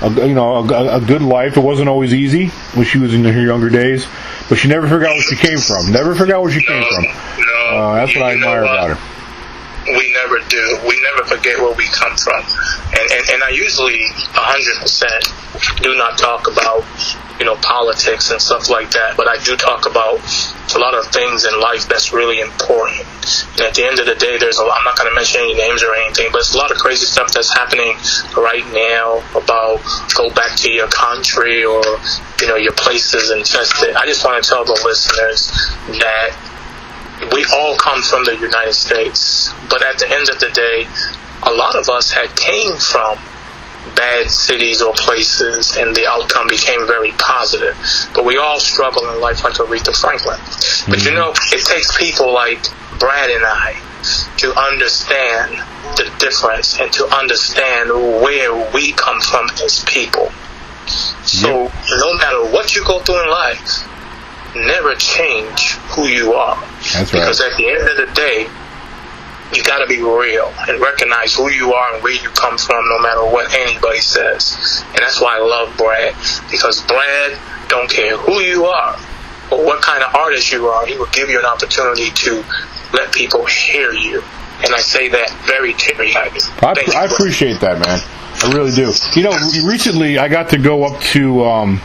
a, 0.02 0.10
you 0.26 0.34
know, 0.34 0.56
a, 0.68 0.96
a 0.96 1.00
good 1.00 1.22
life. 1.22 1.56
It 1.56 1.60
wasn't 1.60 1.88
always 1.88 2.14
easy 2.14 2.48
when 2.74 2.86
she 2.86 2.98
was 2.98 3.12
in 3.14 3.24
her 3.24 3.40
younger 3.42 3.68
days, 3.68 4.06
but 4.48 4.56
she 4.56 4.68
never 4.68 4.88
forgot 4.88 5.10
where 5.10 5.22
she 5.22 5.36
came 5.36 5.58
from. 5.58 5.92
Never 5.92 6.14
forgot 6.14 6.42
where 6.42 6.50
she 6.50 6.62
came 6.62 6.82
from. 6.82 7.04
no. 7.04 7.76
Uh, 7.76 7.94
that's 7.96 8.14
what 8.16 8.24
I 8.24 8.32
admire 8.34 8.62
what? 8.62 8.72
about 8.72 8.96
her. 8.96 9.96
we 9.98 10.12
never 10.12 10.38
do. 10.48 10.78
We 10.88 11.00
never 11.02 11.24
forget 11.28 11.58
where 11.58 11.74
we 11.76 11.86
come 11.88 12.16
from. 12.16 12.42
And 12.96 13.10
and, 13.12 13.30
and 13.34 13.42
I 13.42 13.50
usually 13.50 14.00
100% 14.32 15.82
do 15.82 15.94
not 15.96 16.16
talk 16.16 16.46
about, 16.48 16.84
you 17.38 17.44
know, 17.44 17.56
politics 17.56 18.30
and 18.30 18.40
stuff 18.40 18.70
like 18.70 18.92
that, 18.92 19.16
but 19.16 19.26
I 19.26 19.42
do 19.42 19.56
talk 19.56 19.86
about 19.86 20.22
a 20.74 20.78
lot 20.78 20.94
of 20.94 21.06
things 21.10 21.44
in 21.44 21.60
life 21.60 21.88
that's 21.88 22.12
really 22.12 22.38
important. 22.38 23.02
And 23.58 23.62
at 23.62 23.74
the 23.74 23.84
end 23.84 23.98
of 23.98 24.06
the 24.06 24.14
day, 24.14 24.38
there's 24.38 24.58
a 24.58 24.64
lot, 24.64 24.78
I'm 24.78 24.84
not 24.84 24.96
going 24.96 25.10
to 25.10 25.14
mention 25.14 25.40
any 25.42 25.54
names 25.54 25.82
or 25.82 25.94
anything, 25.94 26.30
but 26.30 26.46
it's 26.46 26.54
a 26.54 26.58
lot 26.58 26.70
of 26.70 26.78
crazy 26.78 27.06
stuff 27.06 27.32
that's 27.32 27.52
happening 27.52 27.96
right 28.36 28.64
now 28.70 29.18
about 29.34 29.82
go 30.14 30.30
back 30.30 30.56
to 30.62 30.70
your 30.70 30.88
country 30.88 31.64
or, 31.64 31.82
you 32.40 32.46
know, 32.46 32.56
your 32.56 32.72
places 32.72 33.30
and 33.30 33.40
infested. 33.40 33.96
I 33.96 34.06
just 34.06 34.24
want 34.24 34.42
to 34.42 34.48
tell 34.48 34.64
the 34.64 34.78
listeners 34.84 35.50
that 35.98 36.30
we 37.32 37.44
all 37.52 37.76
come 37.76 38.02
from 38.02 38.24
the 38.24 38.36
United 38.36 38.74
States, 38.74 39.50
but 39.68 39.82
at 39.82 39.98
the 39.98 40.10
end 40.10 40.28
of 40.28 40.38
the 40.38 40.50
day, 40.50 40.86
a 41.42 41.52
lot 41.52 41.74
of 41.74 41.88
us 41.88 42.10
had 42.10 42.34
came 42.36 42.76
from 42.78 43.18
bad 43.96 44.30
cities 44.30 44.82
or 44.82 44.92
places, 44.94 45.76
and 45.76 45.94
the 45.94 46.06
outcome 46.06 46.48
became 46.48 46.86
very 46.86 47.12
positive. 47.12 47.76
But 48.14 48.24
we 48.24 48.38
all 48.38 48.58
struggle 48.58 49.08
in 49.10 49.20
life 49.20 49.44
like 49.44 49.54
Aretha 49.54 49.94
Franklin. 49.98 50.38
But 50.88 51.04
you 51.04 51.10
mm-hmm. 51.10 51.16
know, 51.16 51.32
it 51.52 51.64
takes 51.64 51.96
people 51.98 52.32
like 52.32 52.62
Brad 52.98 53.30
and 53.30 53.44
I 53.44 53.80
to 54.38 54.52
understand 54.58 55.56
the 55.96 56.12
difference 56.18 56.78
and 56.78 56.92
to 56.92 57.06
understand 57.06 57.90
where 58.22 58.52
we 58.72 58.92
come 58.92 59.20
from 59.20 59.48
as 59.62 59.84
people. 59.84 60.30
So 61.24 61.70
no 61.98 62.14
matter 62.14 62.44
what 62.52 62.74
you 62.74 62.84
go 62.84 63.00
through 63.00 63.22
in 63.22 63.30
life, 63.30 63.88
never 64.54 64.94
change 64.94 65.72
who 65.94 66.06
you 66.06 66.34
are. 66.34 66.60
That's 66.92 66.94
right. 66.94 67.12
Because 67.12 67.40
at 67.40 67.56
the 67.56 67.68
end 67.68 67.88
of 67.88 67.96
the 67.96 68.12
day, 68.14 68.46
you 69.56 69.62
got 69.62 69.78
to 69.78 69.86
be 69.86 70.02
real 70.02 70.52
and 70.68 70.80
recognize 70.80 71.34
who 71.34 71.50
you 71.50 71.72
are 71.72 71.94
and 71.94 72.02
where 72.02 72.12
you 72.12 72.28
come 72.30 72.58
from, 72.58 72.88
no 72.88 72.98
matter 73.00 73.24
what 73.24 73.52
anybody 73.54 74.00
says. 74.00 74.82
And 74.88 74.98
that's 74.98 75.20
why 75.20 75.36
I 75.36 75.40
love 75.40 75.76
Brad 75.76 76.14
because 76.50 76.82
Brad 76.82 77.38
don't 77.68 77.90
care 77.90 78.16
who 78.16 78.40
you 78.40 78.66
are 78.66 78.96
or 79.50 79.64
what 79.64 79.82
kind 79.82 80.02
of 80.02 80.14
artist 80.14 80.52
you 80.52 80.66
are. 80.68 80.86
He 80.86 80.96
will 80.96 81.12
give 81.12 81.28
you 81.28 81.38
an 81.38 81.46
opportunity 81.46 82.10
to 82.10 82.44
let 82.92 83.12
people 83.12 83.44
hear 83.46 83.92
you 83.92 84.22
and 84.62 84.74
I 84.74 84.80
say 84.80 85.08
that 85.08 85.30
very 85.46 85.74
teary 85.74 86.14
eyed. 86.14 86.32
I, 86.62 86.74
I 86.96 87.04
appreciate 87.06 87.60
that, 87.60 87.78
man. 87.78 88.00
I 88.42 88.52
really 88.54 88.72
do. 88.72 88.92
You 89.14 89.24
know, 89.24 89.32
recently 89.66 90.18
I 90.18 90.28
got 90.28 90.48
to 90.50 90.58
go 90.58 90.84
up 90.84 91.00
to 91.12 91.44
um, 91.44 91.80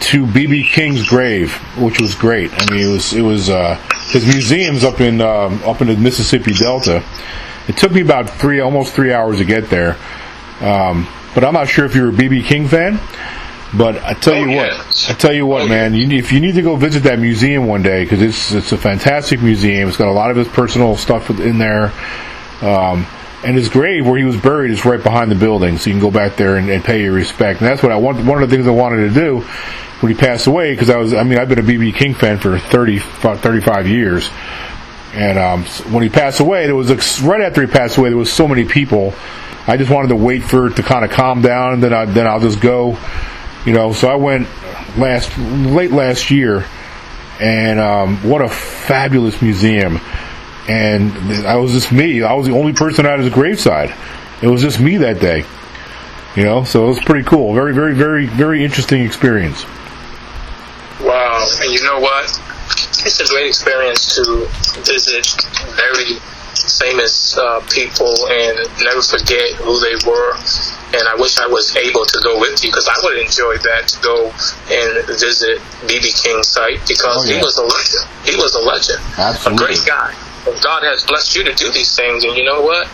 to 0.00 0.26
BB 0.26 0.68
King's 0.68 1.08
grave, 1.08 1.54
which 1.78 2.00
was 2.00 2.14
great. 2.14 2.50
I 2.52 2.70
mean, 2.70 2.88
it 2.88 2.92
was 2.92 3.12
it 3.12 3.22
was 3.22 3.50
uh, 3.50 3.76
his 4.10 4.26
museum's 4.26 4.84
up 4.84 5.00
in 5.00 5.20
um, 5.20 5.62
up 5.64 5.80
in 5.80 5.88
the 5.88 5.96
Mississippi 5.96 6.52
Delta. 6.52 7.02
It 7.68 7.76
took 7.76 7.92
me 7.92 8.02
about 8.02 8.28
three, 8.28 8.60
almost 8.60 8.94
three 8.94 9.12
hours 9.12 9.38
to 9.38 9.44
get 9.44 9.70
there. 9.70 9.96
Um, 10.60 11.08
but 11.34 11.44
I'm 11.44 11.54
not 11.54 11.68
sure 11.68 11.84
if 11.84 11.94
you're 11.94 12.10
a 12.10 12.12
BB 12.12 12.44
King 12.44 12.68
fan. 12.68 13.00
But 13.76 13.96
I 14.04 14.14
tell 14.14 14.36
you 14.36 14.56
what, 14.56 14.70
I 15.10 15.14
tell 15.14 15.32
you 15.32 15.46
what, 15.46 15.62
oh, 15.62 15.68
man. 15.68 15.94
You, 15.94 16.06
if 16.16 16.30
you 16.30 16.40
need 16.40 16.54
to 16.54 16.62
go 16.62 16.76
visit 16.76 17.02
that 17.04 17.18
museum 17.18 17.66
one 17.66 17.82
day, 17.82 18.04
because 18.04 18.22
it's 18.22 18.52
it's 18.52 18.70
a 18.70 18.78
fantastic 18.78 19.42
museum. 19.42 19.88
It's 19.88 19.96
got 19.96 20.06
a 20.06 20.12
lot 20.12 20.30
of 20.30 20.36
his 20.36 20.46
personal 20.46 20.96
stuff 20.96 21.28
in 21.30 21.58
there. 21.58 21.92
Um, 22.62 23.04
and 23.44 23.56
his 23.56 23.68
grave 23.68 24.06
where 24.06 24.16
he 24.16 24.24
was 24.24 24.36
buried 24.36 24.70
is 24.70 24.84
right 24.84 25.02
behind 25.02 25.30
the 25.30 25.36
building, 25.36 25.78
so 25.78 25.90
you 25.90 25.94
can 25.94 26.00
go 26.00 26.10
back 26.10 26.36
there 26.36 26.56
and, 26.56 26.68
and 26.70 26.82
pay 26.82 27.02
your 27.02 27.12
respect. 27.12 27.60
And 27.60 27.68
that's 27.68 27.82
what 27.82 27.92
I 27.92 27.96
want. 27.96 28.24
One 28.24 28.42
of 28.42 28.48
the 28.48 28.56
things 28.56 28.66
I 28.66 28.70
wanted 28.70 29.08
to 29.08 29.14
do 29.14 29.40
when 30.00 30.12
he 30.12 30.18
passed 30.18 30.46
away, 30.46 30.72
because 30.72 30.90
I 30.90 30.96
was, 30.96 31.14
I 31.14 31.22
mean, 31.22 31.38
I've 31.38 31.48
been 31.48 31.58
a 31.58 31.62
BB 31.62 31.94
King 31.94 32.14
fan 32.14 32.38
for 32.38 32.58
30, 32.58 32.98
35 32.98 33.88
years. 33.88 34.30
And 35.14 35.38
um, 35.38 35.64
when 35.92 36.02
he 36.02 36.08
passed 36.08 36.40
away, 36.40 36.66
there 36.66 36.74
was 36.74 37.20
right 37.22 37.40
after 37.40 37.60
he 37.60 37.66
passed 37.68 37.98
away, 37.98 38.08
there 38.08 38.18
was 38.18 38.32
so 38.32 38.48
many 38.48 38.64
people. 38.64 39.14
I 39.66 39.76
just 39.76 39.90
wanted 39.90 40.08
to 40.08 40.16
wait 40.16 40.42
for 40.42 40.66
it 40.66 40.76
to 40.76 40.82
kind 40.82 41.04
of 41.04 41.10
calm 41.10 41.40
down, 41.40 41.74
and 41.74 41.82
then 41.82 41.92
I, 41.92 42.04
then 42.04 42.26
I'll 42.26 42.40
just 42.40 42.60
go. 42.60 42.98
You 43.64 43.72
know, 43.72 43.92
so 43.92 44.08
I 44.08 44.16
went 44.16 44.46
last 44.98 45.38
late 45.38 45.90
last 45.90 46.30
year, 46.30 46.66
and 47.40 47.80
um, 47.80 48.16
what 48.28 48.42
a 48.42 48.48
fabulous 48.48 49.40
museum! 49.40 50.00
And 50.68 51.46
I 51.46 51.56
was 51.56 51.72
just 51.72 51.92
me. 51.92 52.22
I 52.22 52.32
was 52.32 52.46
the 52.46 52.54
only 52.54 52.72
person 52.72 53.06
at 53.06 53.18
his 53.18 53.30
graveside. 53.30 53.94
It 54.42 54.48
was 54.48 54.62
just 54.62 54.80
me 54.80 54.96
that 54.98 55.20
day. 55.20 55.44
You 56.36 56.42
know, 56.42 56.64
so 56.64 56.86
it 56.86 56.88
was 56.88 57.00
pretty 57.00 57.24
cool. 57.24 57.54
Very, 57.54 57.72
very, 57.72 57.94
very, 57.94 58.26
very 58.26 58.64
interesting 58.64 59.02
experience. 59.02 59.64
Wow! 61.00 61.46
And 61.60 61.72
you 61.72 61.82
know 61.84 62.00
what? 62.00 62.24
It's 63.06 63.20
a 63.20 63.26
great 63.28 63.46
experience 63.46 64.16
to 64.16 64.48
visit 64.82 65.26
very 65.76 66.18
famous 66.80 67.36
uh, 67.36 67.60
people 67.70 68.12
and 68.26 68.56
never 68.82 69.02
forget 69.02 69.54
who 69.62 69.78
they 69.80 69.94
were. 70.08 70.34
And 70.94 71.06
I 71.08 71.14
wish 71.18 71.38
I 71.38 71.46
was 71.46 71.76
able 71.76 72.04
to 72.04 72.18
go 72.22 72.40
with 72.40 72.62
you 72.64 72.70
because 72.70 72.88
I 72.88 72.98
would 73.02 73.18
enjoy 73.18 73.58
that 73.58 73.88
to 73.88 74.00
go 74.00 74.30
and 74.70 75.06
visit 75.06 75.58
BB 75.86 76.22
King's 76.22 76.48
site 76.48 76.80
because 76.86 77.22
oh, 77.22 77.28
yeah. 77.28 77.38
he 77.38 77.42
was 77.42 77.58
a 77.58 77.66
legend. 77.66 78.04
He 78.24 78.36
was 78.36 78.54
a 78.54 78.60
legend. 78.60 79.00
Absolutely. 79.18 79.64
A 79.64 79.66
great 79.66 79.86
guy. 79.86 80.14
God 80.44 80.82
has 80.82 81.04
blessed 81.04 81.36
you 81.36 81.44
to 81.44 81.54
do 81.54 81.70
these 81.72 81.96
things, 81.96 82.24
and 82.24 82.36
you 82.36 82.44
know 82.44 82.60
what? 82.60 82.88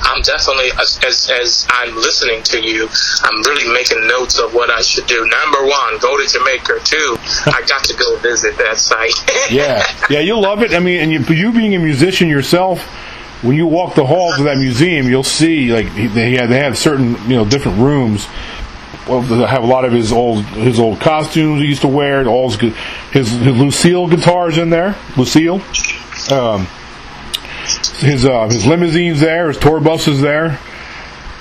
I'm 0.00 0.22
definitely 0.22 0.70
as, 0.78 0.98
as, 1.04 1.30
as 1.30 1.66
I'm 1.70 1.94
listening 1.96 2.42
to 2.44 2.60
you, 2.62 2.88
I'm 3.22 3.42
really 3.42 3.72
making 3.72 4.06
notes 4.06 4.38
of 4.38 4.54
what 4.54 4.70
I 4.70 4.80
should 4.80 5.06
do. 5.06 5.26
Number 5.26 5.66
one, 5.66 5.98
go 5.98 6.16
to 6.16 6.26
Jamaica. 6.26 6.80
Two, 6.84 7.16
I 7.46 7.62
got 7.66 7.84
to 7.84 7.96
go 7.96 8.16
visit 8.18 8.56
that 8.58 8.78
site. 8.78 9.12
yeah, 9.50 9.84
yeah, 10.08 10.20
you'll 10.20 10.42
love 10.42 10.62
it. 10.62 10.72
I 10.72 10.78
mean, 10.78 11.00
and 11.00 11.12
you, 11.12 11.20
you 11.34 11.52
being 11.52 11.74
a 11.74 11.78
musician 11.78 12.28
yourself, 12.28 12.80
when 13.42 13.56
you 13.56 13.66
walk 13.66 13.94
the 13.94 14.06
halls 14.06 14.38
of 14.38 14.44
that 14.44 14.58
museum, 14.58 15.08
you'll 15.08 15.22
see 15.22 15.72
like 15.72 15.92
they 15.94 16.32
have, 16.32 16.48
they 16.48 16.58
have 16.58 16.76
certain 16.76 17.14
you 17.28 17.36
know 17.36 17.44
different 17.44 17.78
rooms. 17.78 18.26
Have 19.06 19.62
a 19.62 19.66
lot 19.66 19.86
of 19.86 19.92
his 19.92 20.12
old 20.12 20.44
his 20.44 20.78
old 20.78 21.00
costumes 21.00 21.62
he 21.62 21.66
used 21.66 21.80
to 21.80 21.88
wear. 21.88 22.26
All 22.28 22.50
his 22.50 22.60
his, 23.10 23.30
his 23.30 23.56
Lucille 23.56 24.06
guitars 24.06 24.58
in 24.58 24.68
there. 24.68 24.96
Lucille. 25.16 25.62
Um, 26.30 26.66
his 27.98 28.24
uh, 28.24 28.46
his 28.46 28.66
limousines 28.66 29.20
there, 29.20 29.48
his 29.48 29.58
tour 29.58 29.80
buses 29.80 30.20
there, 30.20 30.58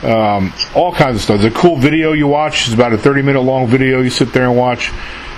um, 0.03 0.53
all 0.75 0.93
kinds 0.93 1.17
of 1.17 1.21
stuff. 1.21 1.41
It's 1.41 1.55
a 1.55 1.59
cool 1.59 1.77
video 1.77 2.13
you 2.13 2.27
watch. 2.27 2.65
It's 2.65 2.73
about 2.73 2.93
a 2.93 2.97
thirty 2.97 3.21
minute 3.21 3.41
long 3.41 3.67
video. 3.67 4.01
You 4.01 4.09
sit 4.09 4.33
there 4.33 4.45
and 4.45 4.57
watch. 4.57 4.91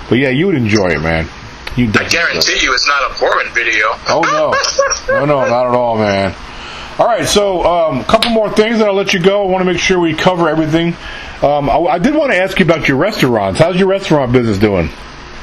But 0.08 0.18
yeah, 0.18 0.30
you 0.30 0.46
would 0.46 0.56
enjoy 0.56 0.88
it, 0.88 1.00
man. 1.00 1.28
You 1.76 1.88
I 1.94 2.08
guarantee 2.08 2.58
you, 2.62 2.74
it's 2.74 2.86
not 2.86 3.10
a 3.12 3.20
boring 3.20 3.48
video. 3.54 3.86
oh 4.08 4.22
no, 5.08 5.20
no, 5.20 5.24
no, 5.24 5.48
not 5.48 5.68
at 5.68 5.74
all, 5.74 5.96
man. 5.96 6.34
All 6.98 7.06
right, 7.06 7.26
so 7.26 7.62
um, 7.64 8.00
a 8.00 8.04
couple 8.04 8.30
more 8.30 8.50
things, 8.50 8.74
and 8.74 8.84
I'll 8.84 8.92
let 8.92 9.14
you 9.14 9.20
go. 9.20 9.42
I 9.42 9.46
want 9.46 9.62
to 9.62 9.72
make 9.72 9.80
sure 9.80 9.98
we 9.98 10.12
cover 10.12 10.48
everything. 10.48 10.94
Um, 11.40 11.70
I, 11.70 11.76
I 11.76 11.98
did 11.98 12.14
want 12.14 12.32
to 12.32 12.36
ask 12.36 12.58
you 12.58 12.64
about 12.66 12.88
your 12.88 12.98
restaurants. 12.98 13.58
How's 13.58 13.76
your 13.76 13.88
restaurant 13.88 14.32
business 14.32 14.58
doing? 14.58 14.90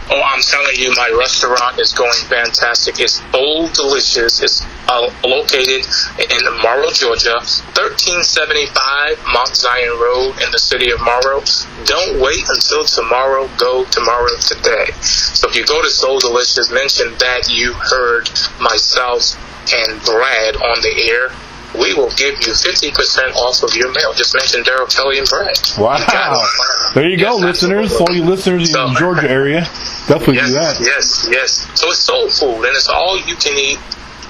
Oh, 0.10 0.22
I'm 0.24 0.40
telling 0.40 0.80
you, 0.80 0.94
my 0.96 1.12
restaurant 1.20 1.80
is 1.80 1.92
going 1.92 2.16
fantastic. 2.32 2.98
It's 3.02 3.20
Soul 3.32 3.68
Delicious. 3.68 4.42
It's 4.42 4.64
uh, 4.88 5.12
located 5.26 5.84
in 6.32 6.44
Morrow, 6.64 6.88
Georgia, 6.96 7.36
1375 7.76 9.20
Mount 9.34 9.54
Zion 9.54 10.00
Road 10.00 10.40
in 10.40 10.50
the 10.52 10.60
city 10.60 10.92
of 10.92 11.02
Morrow. 11.02 11.44
Don't 11.84 12.22
wait 12.22 12.40
until 12.48 12.86
tomorrow. 12.86 13.50
Go 13.58 13.84
tomorrow 13.92 14.32
today. 14.40 14.96
So 15.02 15.50
if 15.50 15.58
you 15.58 15.66
go 15.66 15.82
to 15.82 15.90
Soul 15.90 16.20
Delicious, 16.20 16.72
mention 16.72 17.12
that 17.20 17.52
you 17.52 17.74
heard 17.74 18.32
myself 18.62 19.36
and 19.76 20.02
Brad 20.04 20.56
on 20.56 20.82
the 20.88 21.12
air 21.12 21.36
we 21.76 21.94
will 21.94 22.10
give 22.16 22.40
you 22.46 22.54
50% 22.54 23.36
off 23.36 23.64
of 23.64 23.76
your 23.76 23.92
meal. 23.92 24.14
Just 24.14 24.34
mention 24.34 24.64
Daryl 24.64 24.90
Kelley 24.90 25.20
and 25.20 25.28
Brad. 25.28 25.58
Wow. 25.78 25.98
You 25.98 26.94
there 26.94 27.10
you 27.10 27.18
yes, 27.18 27.30
go, 27.30 27.36
listeners. 27.38 27.94
All 27.96 28.16
you 28.16 28.24
listeners 28.24 28.72
so, 28.72 28.88
in 28.88 28.94
the 28.94 29.00
Georgia 29.00 29.30
area. 29.30 29.62
Definitely 30.08 30.36
yes, 30.36 30.48
do 30.48 30.54
that. 30.54 30.80
Yes, 30.80 31.28
yes. 31.30 31.52
So 31.80 31.90
it's 31.90 32.00
soul 32.00 32.30
food, 32.30 32.66
and 32.66 32.76
it's 32.76 32.90
all 32.90 33.20
you 33.20 33.36
can 33.36 33.58
eat 33.58 33.80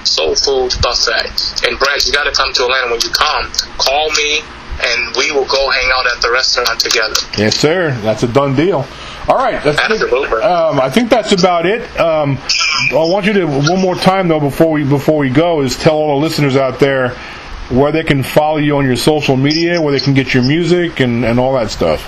soul 0.04 0.34
food 0.34 0.74
buffet. 0.82 1.30
And 1.68 1.78
Brad, 1.78 2.04
you 2.04 2.12
got 2.12 2.24
to 2.24 2.32
come 2.32 2.52
to 2.52 2.62
Atlanta 2.64 2.90
when 2.90 3.00
you 3.00 3.10
come. 3.10 3.50
Call 3.78 4.10
me, 4.10 4.40
and 4.82 5.16
we 5.16 5.30
will 5.32 5.46
go 5.46 5.70
hang 5.70 5.90
out 5.94 6.06
at 6.06 6.20
the 6.20 6.30
restaurant 6.30 6.80
together. 6.80 7.14
Yes, 7.36 7.56
sir. 7.56 7.92
That's 8.02 8.22
a 8.22 8.28
done 8.28 8.56
deal. 8.56 8.86
All 9.28 9.36
right, 9.36 9.62
that's 9.62 9.78
Absolutely. 9.78 10.40
Um, 10.40 10.80
I 10.80 10.88
think 10.88 11.10
that's 11.10 11.32
about 11.32 11.66
it. 11.66 11.82
Um, 12.00 12.38
I 12.90 12.94
want 12.94 13.26
you 13.26 13.34
to 13.34 13.46
one 13.46 13.80
more 13.80 13.94
time 13.94 14.26
though 14.28 14.40
before 14.40 14.70
we 14.72 14.84
before 14.84 15.18
we 15.18 15.28
go 15.28 15.60
is 15.60 15.76
tell 15.76 15.96
all 15.96 16.18
the 16.18 16.26
listeners 16.26 16.56
out 16.56 16.78
there 16.80 17.10
where 17.68 17.92
they 17.92 18.02
can 18.02 18.22
follow 18.22 18.56
you 18.56 18.78
on 18.78 18.86
your 18.86 18.96
social 18.96 19.36
media, 19.36 19.80
where 19.82 19.92
they 19.92 20.00
can 20.00 20.14
get 20.14 20.32
your 20.32 20.42
music 20.42 21.00
and, 21.00 21.24
and 21.24 21.38
all 21.38 21.52
that 21.54 21.70
stuff. 21.70 22.00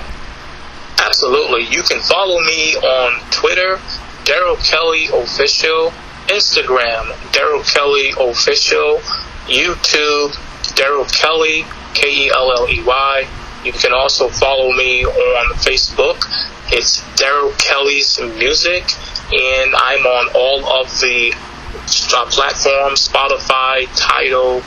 Absolutely. 1.04 1.64
You 1.64 1.82
can 1.82 2.00
follow 2.00 2.40
me 2.40 2.76
on 2.76 3.20
Twitter, 3.30 3.76
Daryl 4.24 4.56
Kelley 4.64 5.08
Official, 5.12 5.92
Instagram, 6.28 7.04
Daryl 7.32 7.62
Kelley 7.74 8.12
Official, 8.18 8.98
YouTube, 9.46 10.32
Daryl 10.74 11.10
Kelley, 11.12 11.66
K 11.92 12.26
E 12.26 12.30
L 12.30 12.50
L 12.52 12.68
E 12.70 12.82
Y. 12.82 13.28
You 13.64 13.72
can 13.72 13.92
also 13.92 14.28
follow 14.28 14.72
me 14.72 15.04
on 15.04 15.54
Facebook. 15.56 16.24
It's 16.72 17.00
Daryl 17.18 17.56
Kelley's 17.58 18.20
Music, 18.20 18.84
and 19.32 19.74
I'm 19.74 20.06
on 20.06 20.28
all 20.34 20.64
of 20.80 20.88
the 21.00 21.34
uh, 21.34 22.26
platforms 22.30 23.08
Spotify, 23.08 23.88
Tidal, 23.96 24.62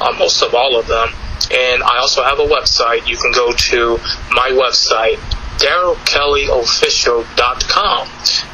uh, 0.00 0.14
most 0.18 0.42
of 0.42 0.54
all 0.54 0.78
of 0.78 0.86
them. 0.86 1.08
And 1.50 1.82
I 1.82 1.98
also 1.98 2.22
have 2.22 2.38
a 2.38 2.46
website. 2.46 3.08
You 3.08 3.16
can 3.16 3.32
go 3.32 3.52
to 3.52 3.98
my 4.30 4.50
website, 4.50 5.18
darylkellyofficial.com, 5.58 8.08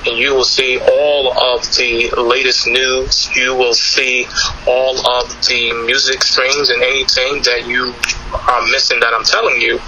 and 0.07 0.19
you 0.19 0.35
will 0.35 0.45
see 0.45 0.81
all 0.81 1.33
of 1.33 1.63
the 1.77 2.11
latest 2.17 2.67
news. 2.67 3.29
You 3.37 3.55
will 3.55 3.75
see 3.75 4.27
all 4.67 4.99
of 5.07 5.29
the 5.47 5.73
music 5.85 6.23
streams 6.23 6.71
and 6.71 6.83
anything 6.83 7.43
that 7.43 7.67
you 7.67 7.95
are 8.49 8.67
missing 8.69 9.01
that 9.01 9.13
I'm 9.15 9.25
telling 9.25 9.61
you, 9.61 9.81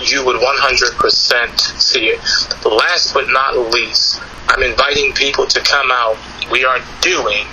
you 0.00 0.24
would 0.24 0.36
100% 0.36 1.58
see 1.80 2.08
it. 2.08 2.20
Last 2.64 3.14
but 3.14 3.28
not 3.28 3.56
least, 3.72 4.20
I'm 4.48 4.62
inviting 4.62 5.12
people 5.12 5.46
to 5.46 5.60
come 5.60 5.90
out. 5.90 6.16
We 6.50 6.64
are 6.64 6.80
doing 7.00 7.46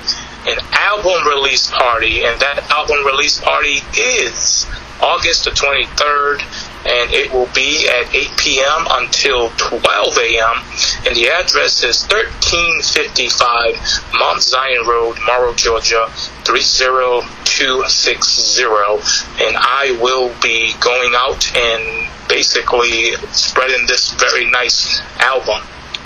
an 0.47 0.59
album 0.71 1.27
release 1.27 1.69
party, 1.71 2.23
and 2.23 2.39
that 2.39 2.69
album 2.69 3.03
release 3.05 3.41
party 3.41 3.81
is 3.97 4.65
August 5.01 5.43
the 5.45 5.51
23rd, 5.51 6.41
and 6.85 7.11
it 7.11 7.33
will 7.33 7.49
be 7.53 7.89
at 7.89 8.13
8 8.13 8.37
p.m. 8.37 8.85
until 8.91 9.49
12 9.57 10.17
a.m. 10.17 10.61
And 11.05 11.15
the 11.15 11.29
address 11.29 11.83
is 11.83 12.03
1355 12.03 14.13
Mount 14.19 14.41
Zion 14.41 14.85
Road, 14.87 15.17
Morrow, 15.25 15.53
Georgia, 15.55 16.07
30260. 16.45 18.63
And 19.43 19.57
I 19.57 19.97
will 19.99 20.31
be 20.41 20.73
going 20.79 21.13
out 21.15 21.53
and 21.55 22.07
basically 22.29 23.15
spreading 23.31 23.85
this 23.87 24.11
very 24.13 24.45
nice 24.49 25.01
album. 25.19 25.61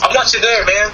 I 0.00 0.12
want 0.14 0.32
you 0.32 0.40
there, 0.40 0.64
man. 0.64 0.92